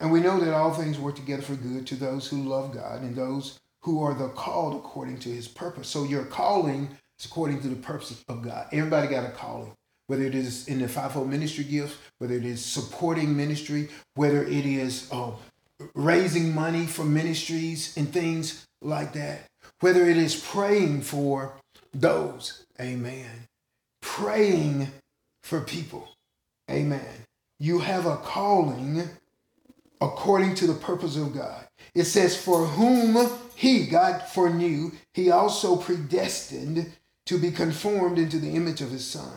[0.00, 3.02] And we know that all things work together for good to those who love God
[3.02, 5.88] and those who are the called according to his purpose.
[5.88, 6.88] So your calling
[7.18, 8.66] is according to the purpose of God.
[8.72, 9.72] Everybody got a calling,
[10.06, 14.66] whether it is in the fivefold ministry gifts, whether it is supporting ministry, whether it
[14.66, 15.30] is uh,
[15.94, 19.42] raising money for ministries and things like that,
[19.80, 21.54] whether it is praying for
[21.92, 23.48] those, amen,
[24.00, 24.88] praying
[25.42, 26.08] for people,
[26.70, 27.24] amen.
[27.58, 29.08] You have a calling
[30.00, 31.66] according to the purpose of God.
[31.94, 36.92] It says, For whom he, God foreknew, he also predestined
[37.26, 39.32] to be conformed into the image of his Son,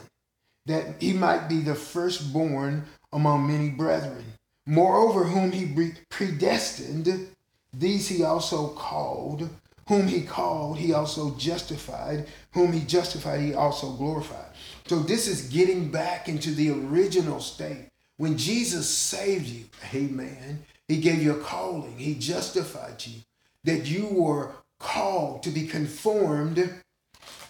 [0.70, 4.24] that he might be the firstborn among many brethren.
[4.66, 7.28] Moreover, whom he predestined,
[7.74, 9.50] these he also called.
[9.88, 12.28] Whom he called, he also justified.
[12.54, 14.52] Whom he justified, he also glorified.
[14.88, 17.90] So this is getting back into the original state
[18.20, 19.64] when Jesus saved you,
[19.94, 23.22] amen, he gave you a calling, he justified you,
[23.64, 26.82] that you were called to be conformed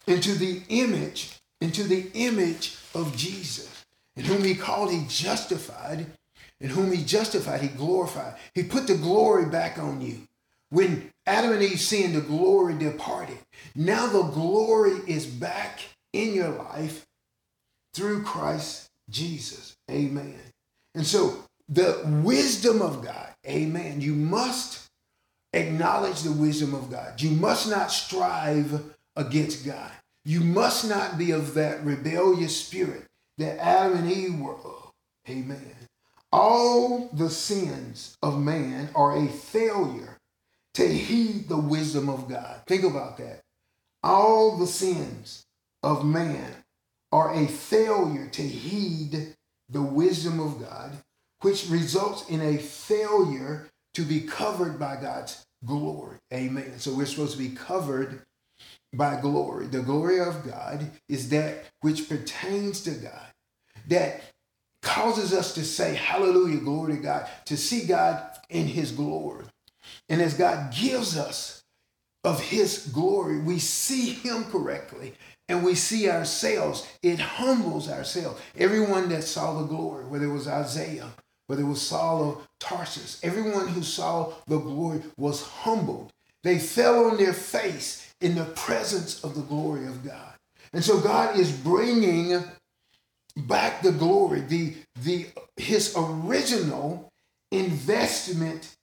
[0.05, 3.85] into the image, into the image of Jesus.
[4.15, 6.05] in whom he called, he justified.
[6.59, 8.35] in whom he justified, he glorified.
[8.53, 10.27] He put the glory back on you.
[10.69, 13.37] When Adam and Eve sinned, the glory departed.
[13.75, 15.79] Now the glory is back
[16.13, 17.07] in your life
[17.93, 19.75] through Christ Jesus.
[19.89, 20.39] Amen.
[20.93, 24.89] And so the wisdom of God, amen, you must
[25.53, 27.21] acknowledge the wisdom of God.
[27.21, 29.91] You must not strive against God.
[30.25, 33.05] You must not be of that rebellious spirit
[33.37, 34.91] that Adam and Eve were of.
[35.29, 35.75] Amen.
[36.31, 40.17] All the sins of man are a failure
[40.75, 42.61] to heed the wisdom of God.
[42.67, 43.41] Think about that.
[44.03, 45.45] All the sins
[45.81, 46.53] of man
[47.11, 49.35] are a failure to heed
[49.69, 50.91] the wisdom of God,
[51.41, 56.17] which results in a failure to be covered by God's glory.
[56.31, 56.77] Amen.
[56.77, 58.21] So we're supposed to be covered
[58.93, 59.67] by glory.
[59.67, 63.27] The glory of God is that which pertains to God,
[63.87, 64.21] that
[64.81, 69.45] causes us to say, Hallelujah, glory to God, to see God in His glory.
[70.09, 71.63] And as God gives us
[72.23, 75.13] of His glory, we see Him correctly
[75.49, 78.39] and we see ourselves, it humbles ourselves.
[78.55, 81.09] Everyone that saw the glory, whether it was Isaiah,
[81.47, 86.13] whether it was Saul of Tarsus, everyone who saw the glory was humbled.
[86.43, 90.33] They fell on their face in the presence of the glory of God.
[90.73, 92.43] And so God is bringing
[93.35, 97.11] back the glory, the, the, his original
[97.51, 98.75] investment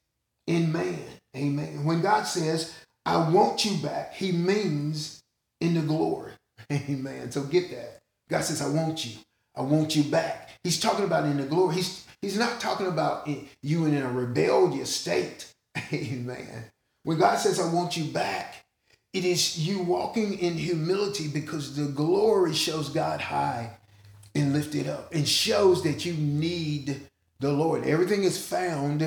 [0.47, 0.99] in man.
[1.37, 1.85] Amen.
[1.85, 2.75] When God says,
[3.05, 5.23] I want you back, he means
[5.61, 6.33] in the glory.
[6.73, 7.31] Amen.
[7.31, 8.01] So get that.
[8.29, 9.13] God says, I want you.
[9.55, 10.51] I want you back.
[10.65, 11.77] He's talking about in the glory.
[11.77, 15.53] He's, he's not talking about in, you in a rebellious state.
[15.93, 16.65] Amen.
[17.05, 18.66] When God says, I want you back,
[19.17, 23.79] it is you walking in humility because the glory shows God high
[24.35, 27.01] and lifted up and shows that you need
[27.41, 27.87] the Lord.
[27.87, 29.01] Everything is found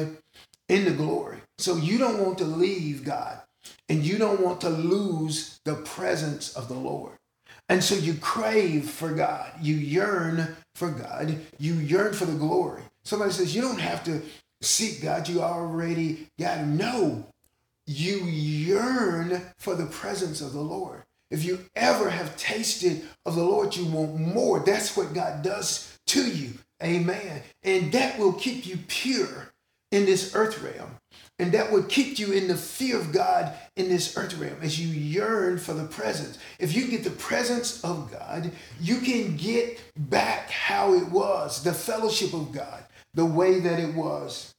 [0.68, 1.38] in the glory.
[1.60, 3.40] So you don't want to leave God
[3.88, 7.14] and you don't want to lose the presence of the Lord.
[7.70, 9.52] And so you crave for God.
[9.62, 11.38] You yearn for God.
[11.60, 12.82] You yearn for the glory.
[13.04, 14.24] Somebody says, You don't have to
[14.62, 15.30] seek God.
[15.30, 16.78] You already got Him.
[16.78, 17.28] No,
[17.90, 21.04] you yearn for the presence of the Lord.
[21.32, 24.60] if you ever have tasted of the Lord, you want more.
[24.60, 26.54] That's what God does to you.
[26.84, 27.44] Amen.
[27.64, 29.52] And that will keep you pure
[29.92, 30.98] in this earth realm.
[31.38, 34.80] And that would keep you in the fear of God in this earth realm as
[34.80, 36.38] you yearn for the presence.
[36.58, 41.74] If you get the presence of God, you can get back how it was, the
[41.74, 42.84] fellowship of God,
[43.14, 44.54] the way that it was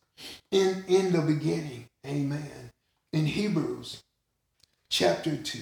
[0.51, 1.87] in, in the beginning.
[2.07, 2.59] Amen.
[3.12, 4.04] In Hebrews
[4.88, 5.58] chapter 2.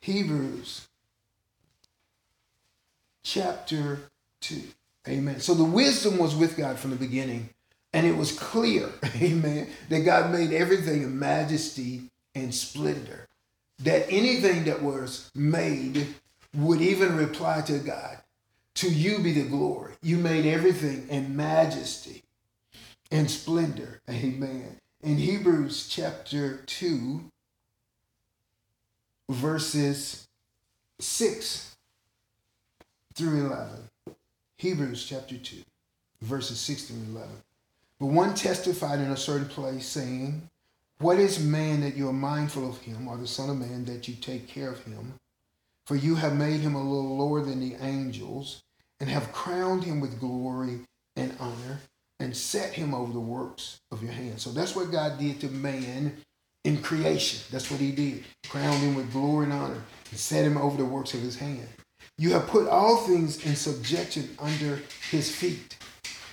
[0.00, 0.86] Hebrews
[3.24, 3.98] chapter
[4.40, 4.62] 2.
[5.08, 5.40] Amen.
[5.40, 7.50] So the wisdom was with God from the beginning,
[7.92, 8.88] and it was clear,
[9.20, 12.02] amen, that God made everything in majesty
[12.34, 13.26] and splendor.
[13.80, 16.14] That anything that was made
[16.54, 18.18] would even reply to God.
[18.76, 19.94] To you be the glory.
[20.02, 22.22] You made everything in majesty
[23.10, 24.00] and splendor.
[24.08, 24.76] Amen.
[25.02, 27.24] In Hebrews chapter 2,
[29.28, 30.26] verses
[30.98, 31.76] 6
[33.14, 33.88] through 11.
[34.56, 35.58] Hebrews chapter 2,
[36.22, 37.28] verses 6 through 11.
[38.00, 40.48] But one testified in a certain place, saying,
[40.98, 44.08] What is man that you are mindful of him, or the Son of Man that
[44.08, 45.14] you take care of him?
[45.86, 48.62] For you have made him a little lower than the angels,
[49.00, 50.80] and have crowned him with glory
[51.16, 51.80] and honor,
[52.20, 54.42] and set him over the works of your hands.
[54.42, 56.16] So that's what God did to man
[56.64, 57.40] in creation.
[57.50, 58.24] That's what he did.
[58.48, 61.68] Crowned him with glory and honor, and set him over the works of his hand.
[62.16, 65.76] You have put all things in subjection under his feet.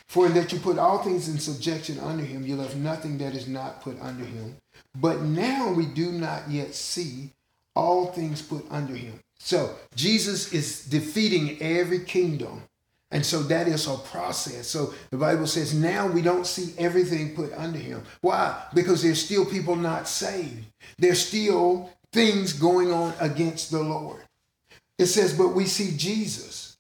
[0.10, 3.36] For in that you put all things in subjection under him, you left nothing that
[3.36, 4.56] is not put under him.
[4.96, 7.32] But now we do not yet see
[7.76, 9.20] all things put under him.
[9.40, 12.64] So Jesus is defeating every kingdom.
[13.16, 14.68] And so that is a process.
[14.68, 18.04] So the Bible says now we don't see everything put under him.
[18.20, 18.62] Why?
[18.74, 20.66] Because there's still people not saved.
[20.98, 24.22] There's still things going on against the Lord.
[25.00, 26.76] It says, But we see Jesus,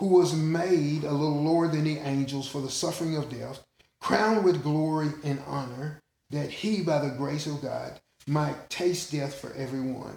[0.00, 3.64] who was made a little lower than the angels for the suffering of death,
[4.00, 6.00] crowned with glory and honor,
[6.30, 10.16] that he, by the grace of God, might taste death for everyone.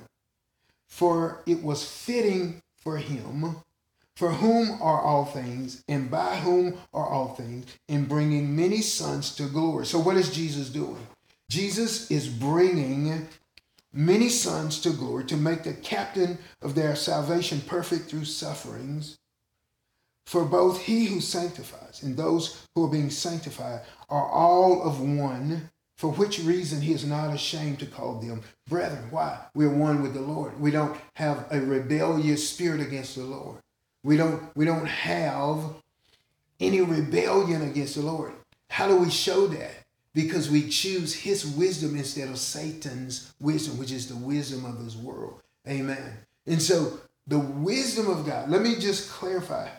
[0.87, 3.57] For it was fitting for him,
[4.15, 9.35] for whom are all things, and by whom are all things, in bringing many sons
[9.35, 9.85] to glory.
[9.85, 11.07] So, what is Jesus doing?
[11.49, 13.27] Jesus is bringing
[13.93, 19.17] many sons to glory, to make the captain of their salvation perfect through sufferings.
[20.25, 25.69] For both he who sanctifies and those who are being sanctified are all of one,
[25.97, 29.07] for which reason he is not ashamed to call them brethren.
[29.11, 29.39] Why?
[29.53, 30.59] We're one with the Lord.
[30.59, 33.57] We don't have a rebellious spirit against the Lord.
[34.03, 35.59] We don't, we don't have
[36.59, 38.33] any rebellion against the Lord.
[38.69, 39.81] How do we show that?
[40.13, 44.95] because we choose his wisdom instead of Satan's wisdom, which is the wisdom of this
[44.95, 45.41] world.
[45.67, 46.17] Amen.
[46.45, 49.69] And so the wisdom of God, let me just clarify.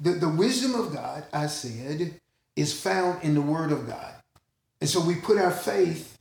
[0.00, 2.20] The, the wisdom of God, I said,
[2.56, 4.14] is found in the Word of God.
[4.80, 6.18] And so we put our faith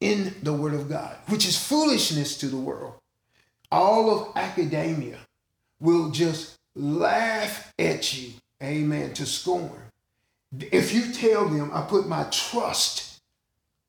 [0.00, 2.94] in the Word of God, which is foolishness to the world.
[3.72, 5.18] All of academia
[5.80, 9.88] will just laugh at you, amen, to scorn
[10.56, 13.20] if you tell them, I put my trust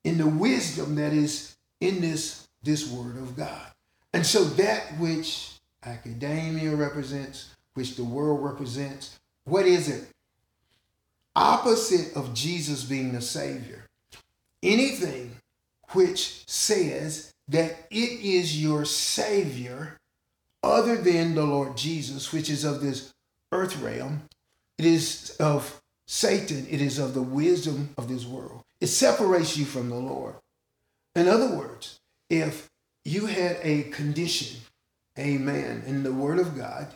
[0.04, 3.68] in the wisdom that is in this, this word of God.
[4.14, 5.54] And so that which
[5.86, 10.06] academia represents, which the world represents, what is it?
[11.36, 13.86] Opposite of Jesus being the Savior.
[14.62, 15.36] Anything
[15.92, 19.98] which says that it is your Savior
[20.64, 23.12] other than the Lord Jesus, which is of this
[23.52, 24.24] earth realm,
[24.78, 28.64] it is of Satan, it is of the wisdom of this world.
[28.82, 30.36] It separates you from the Lord.
[31.16, 32.00] In other words,
[32.30, 32.68] if
[33.04, 34.62] you had a condition,
[35.18, 36.88] amen, in the Word of God,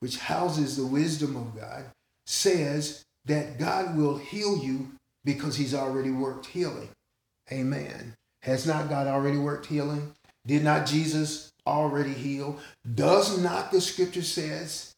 [0.00, 1.84] which houses the wisdom of God,
[2.26, 4.92] says that God will heal you
[5.24, 6.88] because he's already worked healing.
[7.52, 8.14] Amen.
[8.42, 10.14] Has not God already worked healing?
[10.46, 12.60] Did not Jesus already healed.
[12.94, 14.94] Does not the scripture says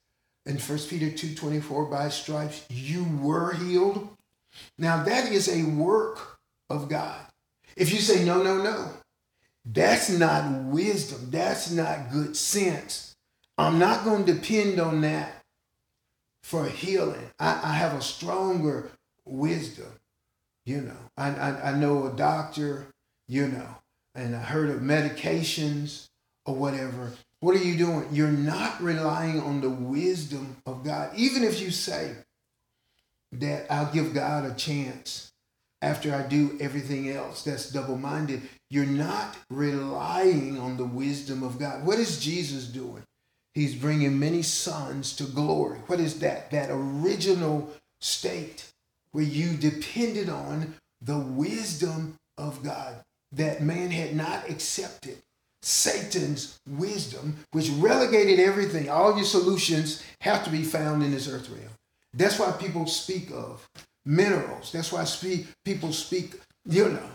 [0.46, 4.08] in 1 Peter 2.24, by stripes you were healed.
[4.78, 6.38] Now that is a work
[6.68, 7.20] of God.
[7.76, 8.90] If you say, no, no, no,
[9.64, 11.30] that's not wisdom.
[11.30, 13.14] That's not good sense.
[13.56, 15.42] I'm not going to depend on that
[16.42, 17.30] for healing.
[17.38, 18.90] I, I have a stronger
[19.24, 19.92] wisdom.
[20.64, 22.86] You know, I, I, I know a doctor,
[23.28, 23.76] you know,
[24.14, 26.08] and I heard of medications
[26.44, 27.12] or whatever.
[27.40, 28.06] What are you doing?
[28.12, 31.10] You're not relying on the wisdom of God.
[31.16, 32.14] Even if you say
[33.32, 35.32] that I'll give God a chance
[35.80, 41.58] after I do everything else that's double minded, you're not relying on the wisdom of
[41.58, 41.84] God.
[41.84, 43.02] What is Jesus doing?
[43.54, 45.78] He's bringing many sons to glory.
[45.86, 46.50] What is that?
[46.52, 47.70] That original
[48.00, 48.72] state
[49.10, 55.18] where you depended on the wisdom of God that man had not accepted.
[55.62, 58.90] Satan's wisdom, which relegated everything.
[58.90, 61.70] All your solutions have to be found in this earth realm.
[62.14, 63.66] That's why people speak of
[64.04, 64.72] minerals.
[64.72, 66.34] That's why speak, people speak,
[66.66, 67.08] you know,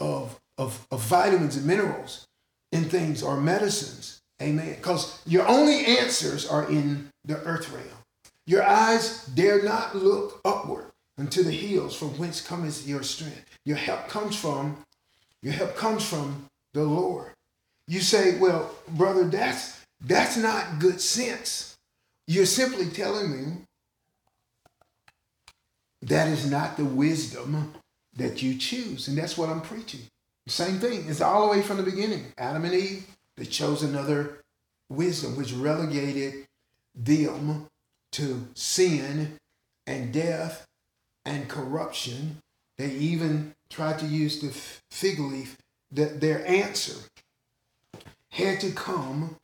[0.00, 2.26] of, of, of vitamins and minerals
[2.72, 4.20] and things or medicines.
[4.40, 4.76] Amen.
[4.76, 7.86] Because your only answers are in the earth realm.
[8.46, 10.86] Your eyes dare not look upward
[11.18, 13.44] unto the hills from whence cometh your strength.
[13.64, 14.78] Your help comes from,
[15.42, 17.32] your help comes from the Lord.
[17.88, 21.76] You say, well, brother, that's that's not good sense.
[22.26, 23.52] You're simply telling me
[26.02, 27.74] that is not the wisdom
[28.16, 29.08] that you choose.
[29.08, 30.00] And that's what I'm preaching.
[30.46, 31.06] Same thing.
[31.08, 32.26] It's all the way from the beginning.
[32.36, 34.42] Adam and Eve, they chose another
[34.88, 36.46] wisdom, which relegated
[36.94, 37.66] them
[38.12, 39.36] to sin
[39.86, 40.66] and death
[41.24, 42.38] and corruption.
[42.76, 44.48] They even tried to use the
[44.90, 45.56] fig leaf,
[45.90, 46.94] that their answer
[48.30, 49.36] had to come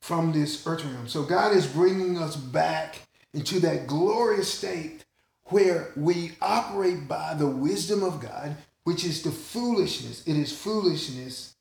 [0.00, 1.08] from this earth realm.
[1.08, 3.00] So God is bringing us back
[3.32, 5.04] into that glorious state
[5.44, 10.22] where we operate by the wisdom of God, which is the foolishness.
[10.26, 11.54] It is foolishness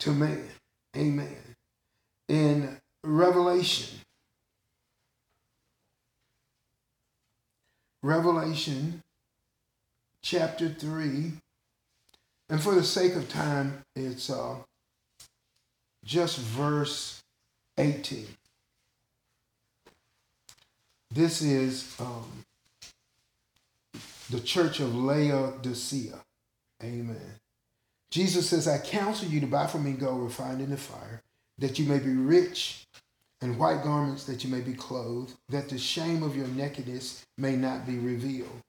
[0.00, 0.48] to man.
[0.96, 1.36] Amen.
[2.28, 3.98] In Revelation,
[8.02, 9.02] Revelation
[10.22, 11.32] chapter 3,
[12.48, 14.56] and for the sake of time, it's uh,
[16.04, 17.22] just verse
[17.78, 18.26] 18.
[21.10, 22.44] This is um,
[24.30, 26.18] the church of Laodicea.
[26.82, 27.16] Amen.
[28.10, 31.22] Jesus says, I counsel you to buy from me gold refined in the fire,
[31.58, 32.86] that you may be rich,
[33.42, 37.56] and white garments that you may be clothed, that the shame of your nakedness may
[37.56, 38.60] not be revealed,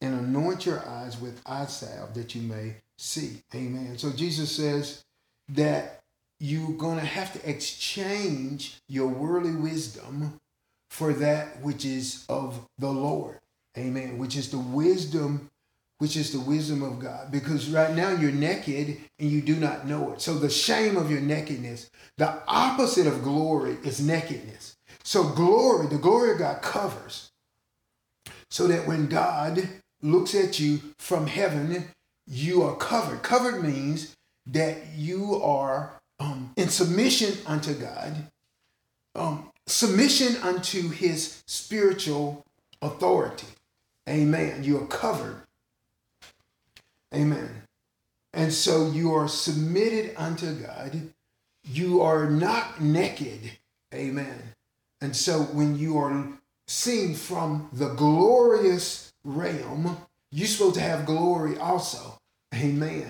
[0.00, 3.42] and anoint your eyes with eye salve that you may see.
[3.54, 3.96] Amen.
[3.96, 5.04] So Jesus says
[5.48, 5.99] that
[6.40, 10.40] you're going to have to exchange your worldly wisdom
[10.88, 13.38] for that which is of the Lord.
[13.78, 14.18] Amen.
[14.18, 15.50] Which is the wisdom,
[15.98, 17.30] which is the wisdom of God.
[17.30, 20.22] Because right now you're naked and you do not know it.
[20.22, 24.76] So the shame of your nakedness, the opposite of glory is nakedness.
[25.04, 27.30] So glory, the glory of God covers.
[28.48, 29.68] So that when God
[30.02, 31.90] looks at you from heaven,
[32.26, 33.22] you are covered.
[33.22, 34.16] Covered means
[34.46, 38.30] that you are um, in submission unto God,
[39.14, 42.44] um, submission unto his spiritual
[42.82, 43.46] authority.
[44.08, 44.62] Amen.
[44.62, 45.42] You are covered.
[47.14, 47.62] Amen.
[48.32, 51.08] And so you are submitted unto God.
[51.64, 53.52] You are not naked.
[53.92, 54.54] Amen.
[55.00, 56.28] And so when you are
[56.68, 59.96] seen from the glorious realm,
[60.30, 62.18] you're supposed to have glory also.
[62.54, 63.06] Amen.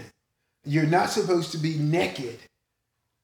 [0.64, 2.38] You're not supposed to be naked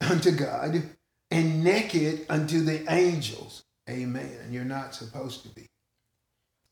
[0.11, 0.83] unto God
[1.31, 3.65] and naked unto the angels.
[3.89, 4.49] Amen.
[4.51, 5.69] You're not supposed to be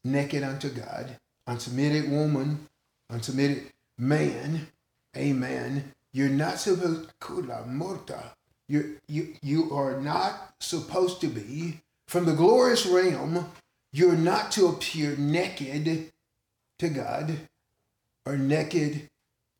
[0.04, 1.16] naked unto God,
[1.48, 2.68] unsubmitted woman,
[3.10, 3.64] unsubmitted
[3.98, 4.68] man.
[5.16, 5.92] Amen.
[6.12, 8.32] You're not supposed kula morta.
[8.68, 13.50] You you you are not supposed to be from the glorious realm.
[13.92, 16.12] You're not to appear naked
[16.78, 17.38] to God
[18.26, 19.08] or naked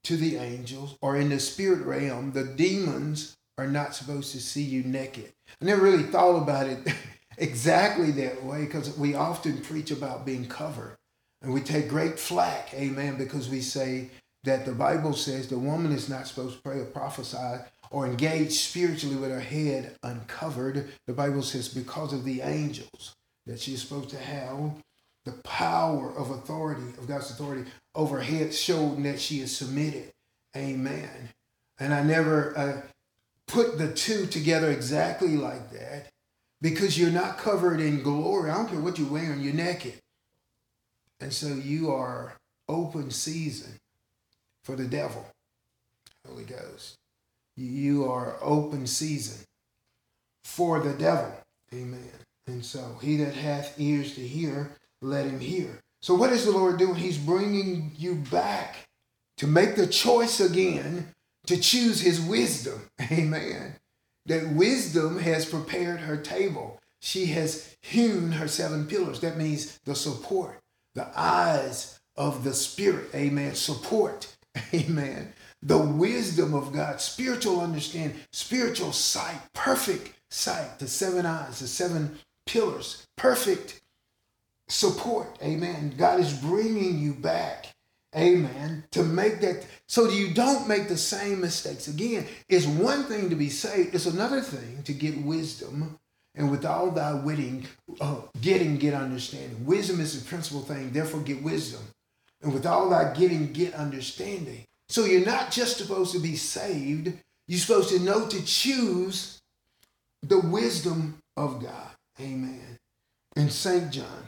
[0.05, 2.33] to the angels or in the spirit realm.
[2.33, 5.33] The demons are not supposed to see you naked.
[5.61, 6.79] I never really thought about it
[7.39, 10.97] exactly that way because we often preach about being covered.
[11.43, 14.11] And we take great flack, amen, because we say
[14.45, 18.53] that the Bible says the woman is not supposed to pray or prophesy or engage
[18.53, 20.89] spiritually with her head uncovered.
[21.07, 23.15] The Bible says because of the angels
[23.47, 24.75] that she's supposed to have
[25.25, 30.13] the power of authority, of God's authority over her head, showing that she is submitted.
[30.57, 31.31] Amen.
[31.79, 32.81] And I never uh,
[33.47, 36.11] put the two together exactly like that
[36.61, 38.51] because you're not covered in glory.
[38.51, 39.95] I don't care what you're wearing, you're naked.
[41.21, 42.35] And so you are
[42.69, 43.79] open season
[44.63, 45.27] for the devil,
[46.27, 46.97] Holy Ghost.
[47.57, 49.45] You are open season
[50.43, 51.33] for the devil.
[51.73, 52.11] Amen.
[52.47, 55.81] And so he that hath ears to hear, let him hear.
[56.03, 56.97] So what is the Lord doing?
[56.97, 58.77] He's bringing you back
[59.39, 61.14] to make the choice again
[61.47, 62.91] to choose his wisdom.
[63.13, 63.77] Amen.
[64.27, 66.81] That wisdom has prepared her table.
[67.01, 69.21] She has hewn her seven pillars.
[69.21, 70.61] That means the support,
[70.95, 73.11] the eyes of the spirit.
[73.15, 73.55] Amen.
[73.55, 74.35] Support.
[74.75, 75.33] Amen.
[75.63, 82.19] the wisdom of God, spiritual understanding, spiritual sight, perfect sight, the seven eyes, the seven
[82.47, 83.81] pillars, perfect
[84.69, 85.37] support.
[85.43, 85.95] Amen.
[85.97, 87.74] God is bringing you back.
[88.17, 88.85] Amen.
[88.93, 92.27] To make that so you don't make the same mistakes again.
[92.49, 95.99] It's one thing to be saved, it's another thing to get wisdom.
[96.37, 97.67] And with all thy witting,
[98.01, 99.65] uh, getting, get understanding.
[99.65, 101.83] Wisdom is the principal thing, therefore get wisdom.
[102.43, 104.65] And with all thy getting, get understanding.
[104.89, 107.13] So you're not just supposed to be saved,
[107.47, 109.41] you're supposed to know to choose
[110.23, 111.91] the wisdom of God.
[112.21, 112.79] Amen.
[113.37, 113.91] In St.
[113.91, 114.25] John,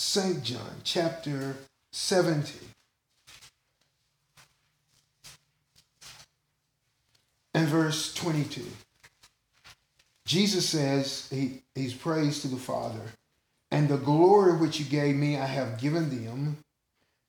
[0.00, 0.42] St.
[0.42, 1.56] John chapter
[1.92, 2.58] 70.
[7.52, 8.62] And verse 22.
[10.24, 13.02] Jesus says, he, He's praised to the Father,
[13.70, 16.56] and the glory which you gave me I have given them,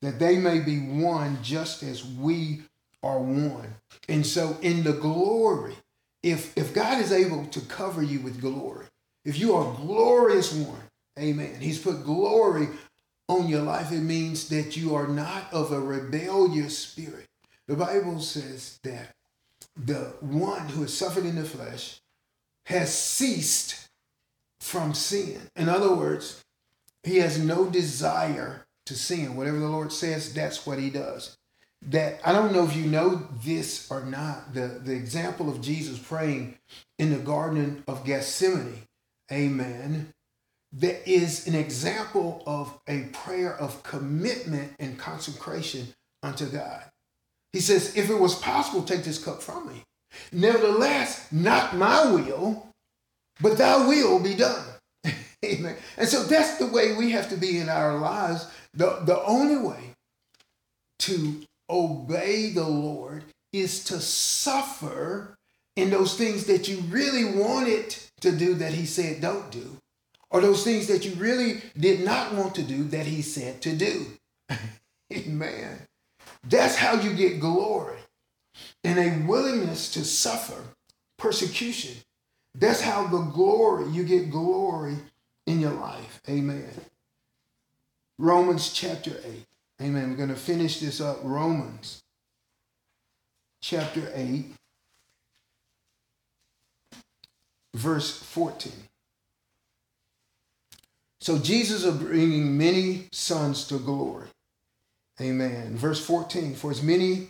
[0.00, 2.62] that they may be one just as we
[3.02, 3.74] are one.
[4.08, 5.74] And so in the glory,
[6.22, 8.86] if if God is able to cover you with glory,
[9.26, 10.80] if you are glorious one,
[11.18, 11.60] amen.
[11.60, 12.68] He's put glory
[13.28, 13.92] on your life.
[13.92, 17.26] It means that you are not of a rebellious spirit.
[17.66, 19.14] The Bible says that
[19.76, 22.00] the one who has suffered in the flesh
[22.66, 23.88] has ceased
[24.60, 25.40] from sin.
[25.56, 26.44] In other words,
[27.02, 29.36] he has no desire to sin.
[29.36, 31.36] Whatever the Lord says, that's what he does.
[31.82, 34.54] That I don't know if you know this or not.
[34.54, 36.58] The, the example of Jesus praying
[36.98, 38.82] in the Garden of Gethsemane,
[39.32, 40.12] amen,
[40.74, 45.88] that is an example of a prayer of commitment and consecration
[46.22, 46.82] unto God.
[47.52, 49.82] He says, If it was possible, take this cup from me.
[50.32, 52.66] Nevertheless, not my will,
[53.40, 54.64] but thy will be done.
[55.44, 55.76] Amen.
[55.96, 58.46] And so that's the way we have to be in our lives.
[58.74, 59.94] The, the only way
[61.00, 65.34] to obey the Lord is to suffer
[65.76, 69.78] in those things that you really wanted to do that He said don't do,
[70.32, 73.76] or those things that you really did not want to do that He said to
[73.76, 74.06] do.
[75.12, 75.78] Amen.
[76.48, 77.98] That's how you get glory
[78.82, 80.60] and a willingness to suffer
[81.18, 81.94] persecution.
[82.54, 84.96] That's how the glory, you get glory
[85.46, 86.20] in your life.
[86.28, 86.68] Amen.
[88.18, 89.46] Romans chapter 8.
[89.82, 90.10] Amen.
[90.10, 91.18] We're going to finish this up.
[91.22, 92.02] Romans
[93.60, 94.46] chapter 8,
[97.74, 98.72] verse 14.
[101.22, 104.26] So Jesus is bringing many sons to glory.
[105.20, 105.76] Amen.
[105.76, 107.28] Verse 14 For as many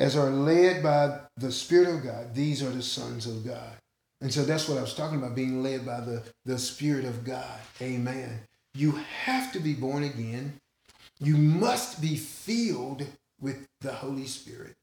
[0.00, 3.76] as are led by the Spirit of God, these are the sons of God.
[4.20, 7.22] And so that's what I was talking about, being led by the, the Spirit of
[7.22, 7.60] God.
[7.80, 8.40] Amen.
[8.74, 10.54] You have to be born again.
[11.20, 13.06] You must be filled
[13.40, 14.74] with the Holy Spirit.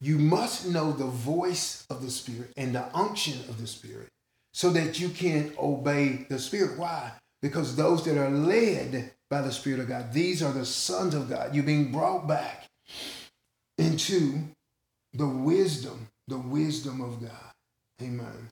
[0.00, 4.06] You must know the voice of the Spirit and the unction of the Spirit
[4.52, 6.78] so that you can obey the Spirit.
[6.78, 7.10] Why?
[7.42, 10.12] Because those that are led by the Spirit of God.
[10.12, 11.54] These are the sons of God.
[11.54, 12.66] You're being brought back
[13.78, 14.40] into
[15.12, 17.52] the wisdom, the wisdom of God.
[18.02, 18.48] Amen.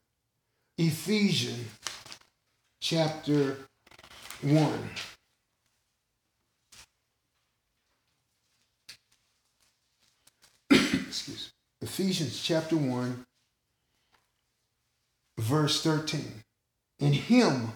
[0.78, 1.68] Ephesians
[2.80, 3.56] chapter
[4.42, 4.90] 1.
[10.70, 11.86] Excuse me.
[11.86, 13.24] Ephesians chapter 1,
[15.38, 16.42] verse 13.
[17.00, 17.72] In him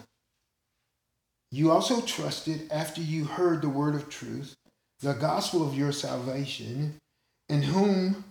[1.53, 4.55] you also trusted after you heard the word of truth,
[5.01, 6.95] the gospel of your salvation,
[7.47, 8.25] in whom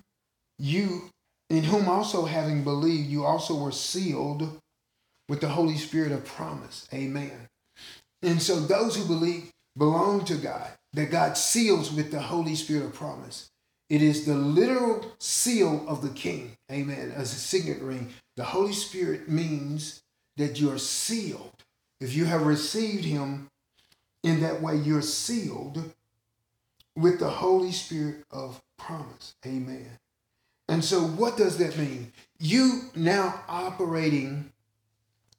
[0.59, 1.09] you
[1.49, 4.59] in whom also having believed you also were sealed
[5.29, 6.89] with the Holy Spirit of promise.
[6.93, 7.47] Amen.
[8.23, 12.87] And so those who believe belong to God, that God seals with the Holy Spirit
[12.87, 13.49] of promise.
[13.89, 16.53] It is the literal seal of the king.
[16.73, 17.13] Amen.
[17.15, 18.13] As a signet ring.
[18.37, 20.01] The Holy Spirit means
[20.39, 21.53] that you're sealed.
[22.03, 23.49] If you have received him
[24.25, 25.93] in that way, you're sealed
[26.97, 29.37] with the Holy Spirit of promise.
[29.47, 29.99] Amen.
[30.69, 32.13] And so, what does that mean?
[32.41, 34.51] You now operating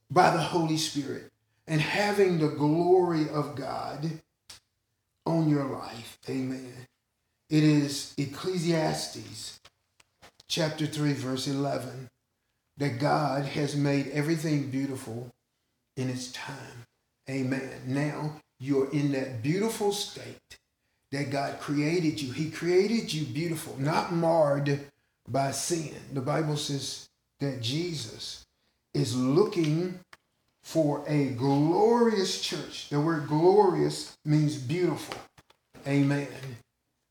[0.10, 1.32] by the Holy Spirit
[1.68, 4.22] and having the glory of God
[5.26, 6.18] on your life.
[6.30, 6.88] Amen.
[7.50, 9.60] It is Ecclesiastes
[10.48, 12.10] chapter 3, verse 11,
[12.78, 15.33] that God has made everything beautiful
[15.98, 16.86] in its time.
[17.30, 17.70] Amen.
[17.86, 20.58] Now you're in that beautiful state
[21.12, 22.32] that God created you.
[22.32, 24.80] He created you beautiful, not marred
[25.28, 25.94] by sin.
[26.12, 27.08] The Bible says
[27.40, 28.46] that Jesus
[28.94, 30.00] is looking
[30.64, 32.90] for a glorious church.
[32.90, 35.16] The word glorious means beautiful.
[35.86, 36.28] Amen.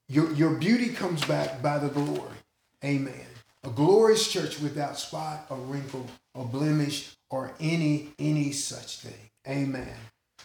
[0.08, 2.36] Your, your beauty comes back by the glory.
[2.84, 3.26] Amen.
[3.64, 9.30] A glorious church without spot or wrinkle or blemish or any any such thing.
[9.48, 9.96] Amen.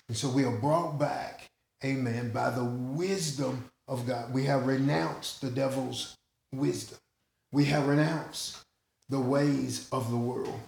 [0.07, 1.47] And so we are brought back,
[1.85, 4.33] amen, by the wisdom of God.
[4.33, 6.15] We have renounced the devil's
[6.51, 6.97] wisdom.
[7.51, 8.57] We have renounced
[9.09, 10.59] the ways of the world.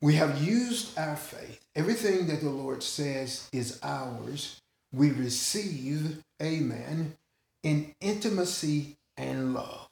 [0.00, 1.64] We have used our faith.
[1.74, 4.60] Everything that the Lord says is ours.
[4.92, 7.14] We receive, amen,
[7.62, 9.88] in intimacy and love.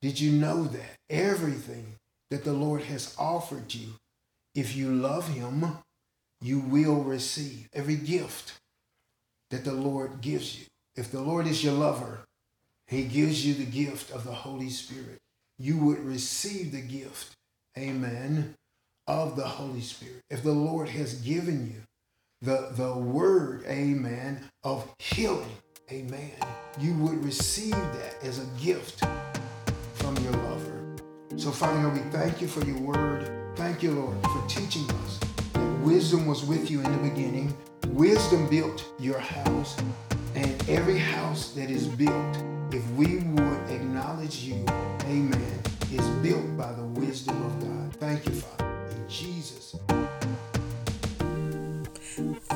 [0.00, 0.96] Did you know that?
[1.10, 1.96] Everything
[2.30, 3.94] that the Lord has offered you,
[4.54, 5.78] if you love Him,
[6.40, 7.68] you will receive.
[7.72, 8.58] Every gift
[9.50, 10.66] that the Lord gives you.
[10.96, 12.20] If the Lord is your lover,
[12.86, 15.18] He gives you the gift of the Holy Spirit.
[15.58, 17.34] You would receive the gift,
[17.76, 18.54] amen,
[19.06, 20.22] of the Holy Spirit.
[20.30, 21.82] If the Lord has given you
[22.40, 25.50] the, the word, amen, of healing,
[25.90, 26.32] amen,
[26.78, 29.04] you would receive that as a gift
[29.94, 30.96] from your lover.
[31.36, 33.37] So, Father God, we thank you for your word.
[33.58, 35.18] Thank you, Lord, for teaching us
[35.52, 37.52] that wisdom was with you in the beginning.
[37.88, 39.76] Wisdom built your house,
[40.36, 42.36] and every house that is built,
[42.70, 44.64] if we would acknowledge you,
[45.06, 45.60] amen,
[45.92, 47.96] is built by the wisdom of God.
[47.96, 48.86] Thank you, Father.
[48.92, 49.74] In Jesus'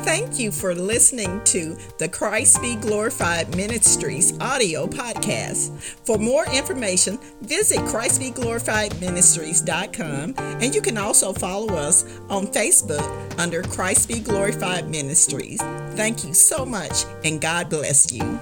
[0.04, 5.70] Thank you for listening to the Christ Be Glorified Ministries audio podcast.
[6.04, 14.08] For more information, visit ChristBeGlorifiedMinistries.com and you can also follow us on Facebook under Christ
[14.08, 15.60] Be Glorified Ministries.
[15.94, 18.40] Thank you so much and God bless you.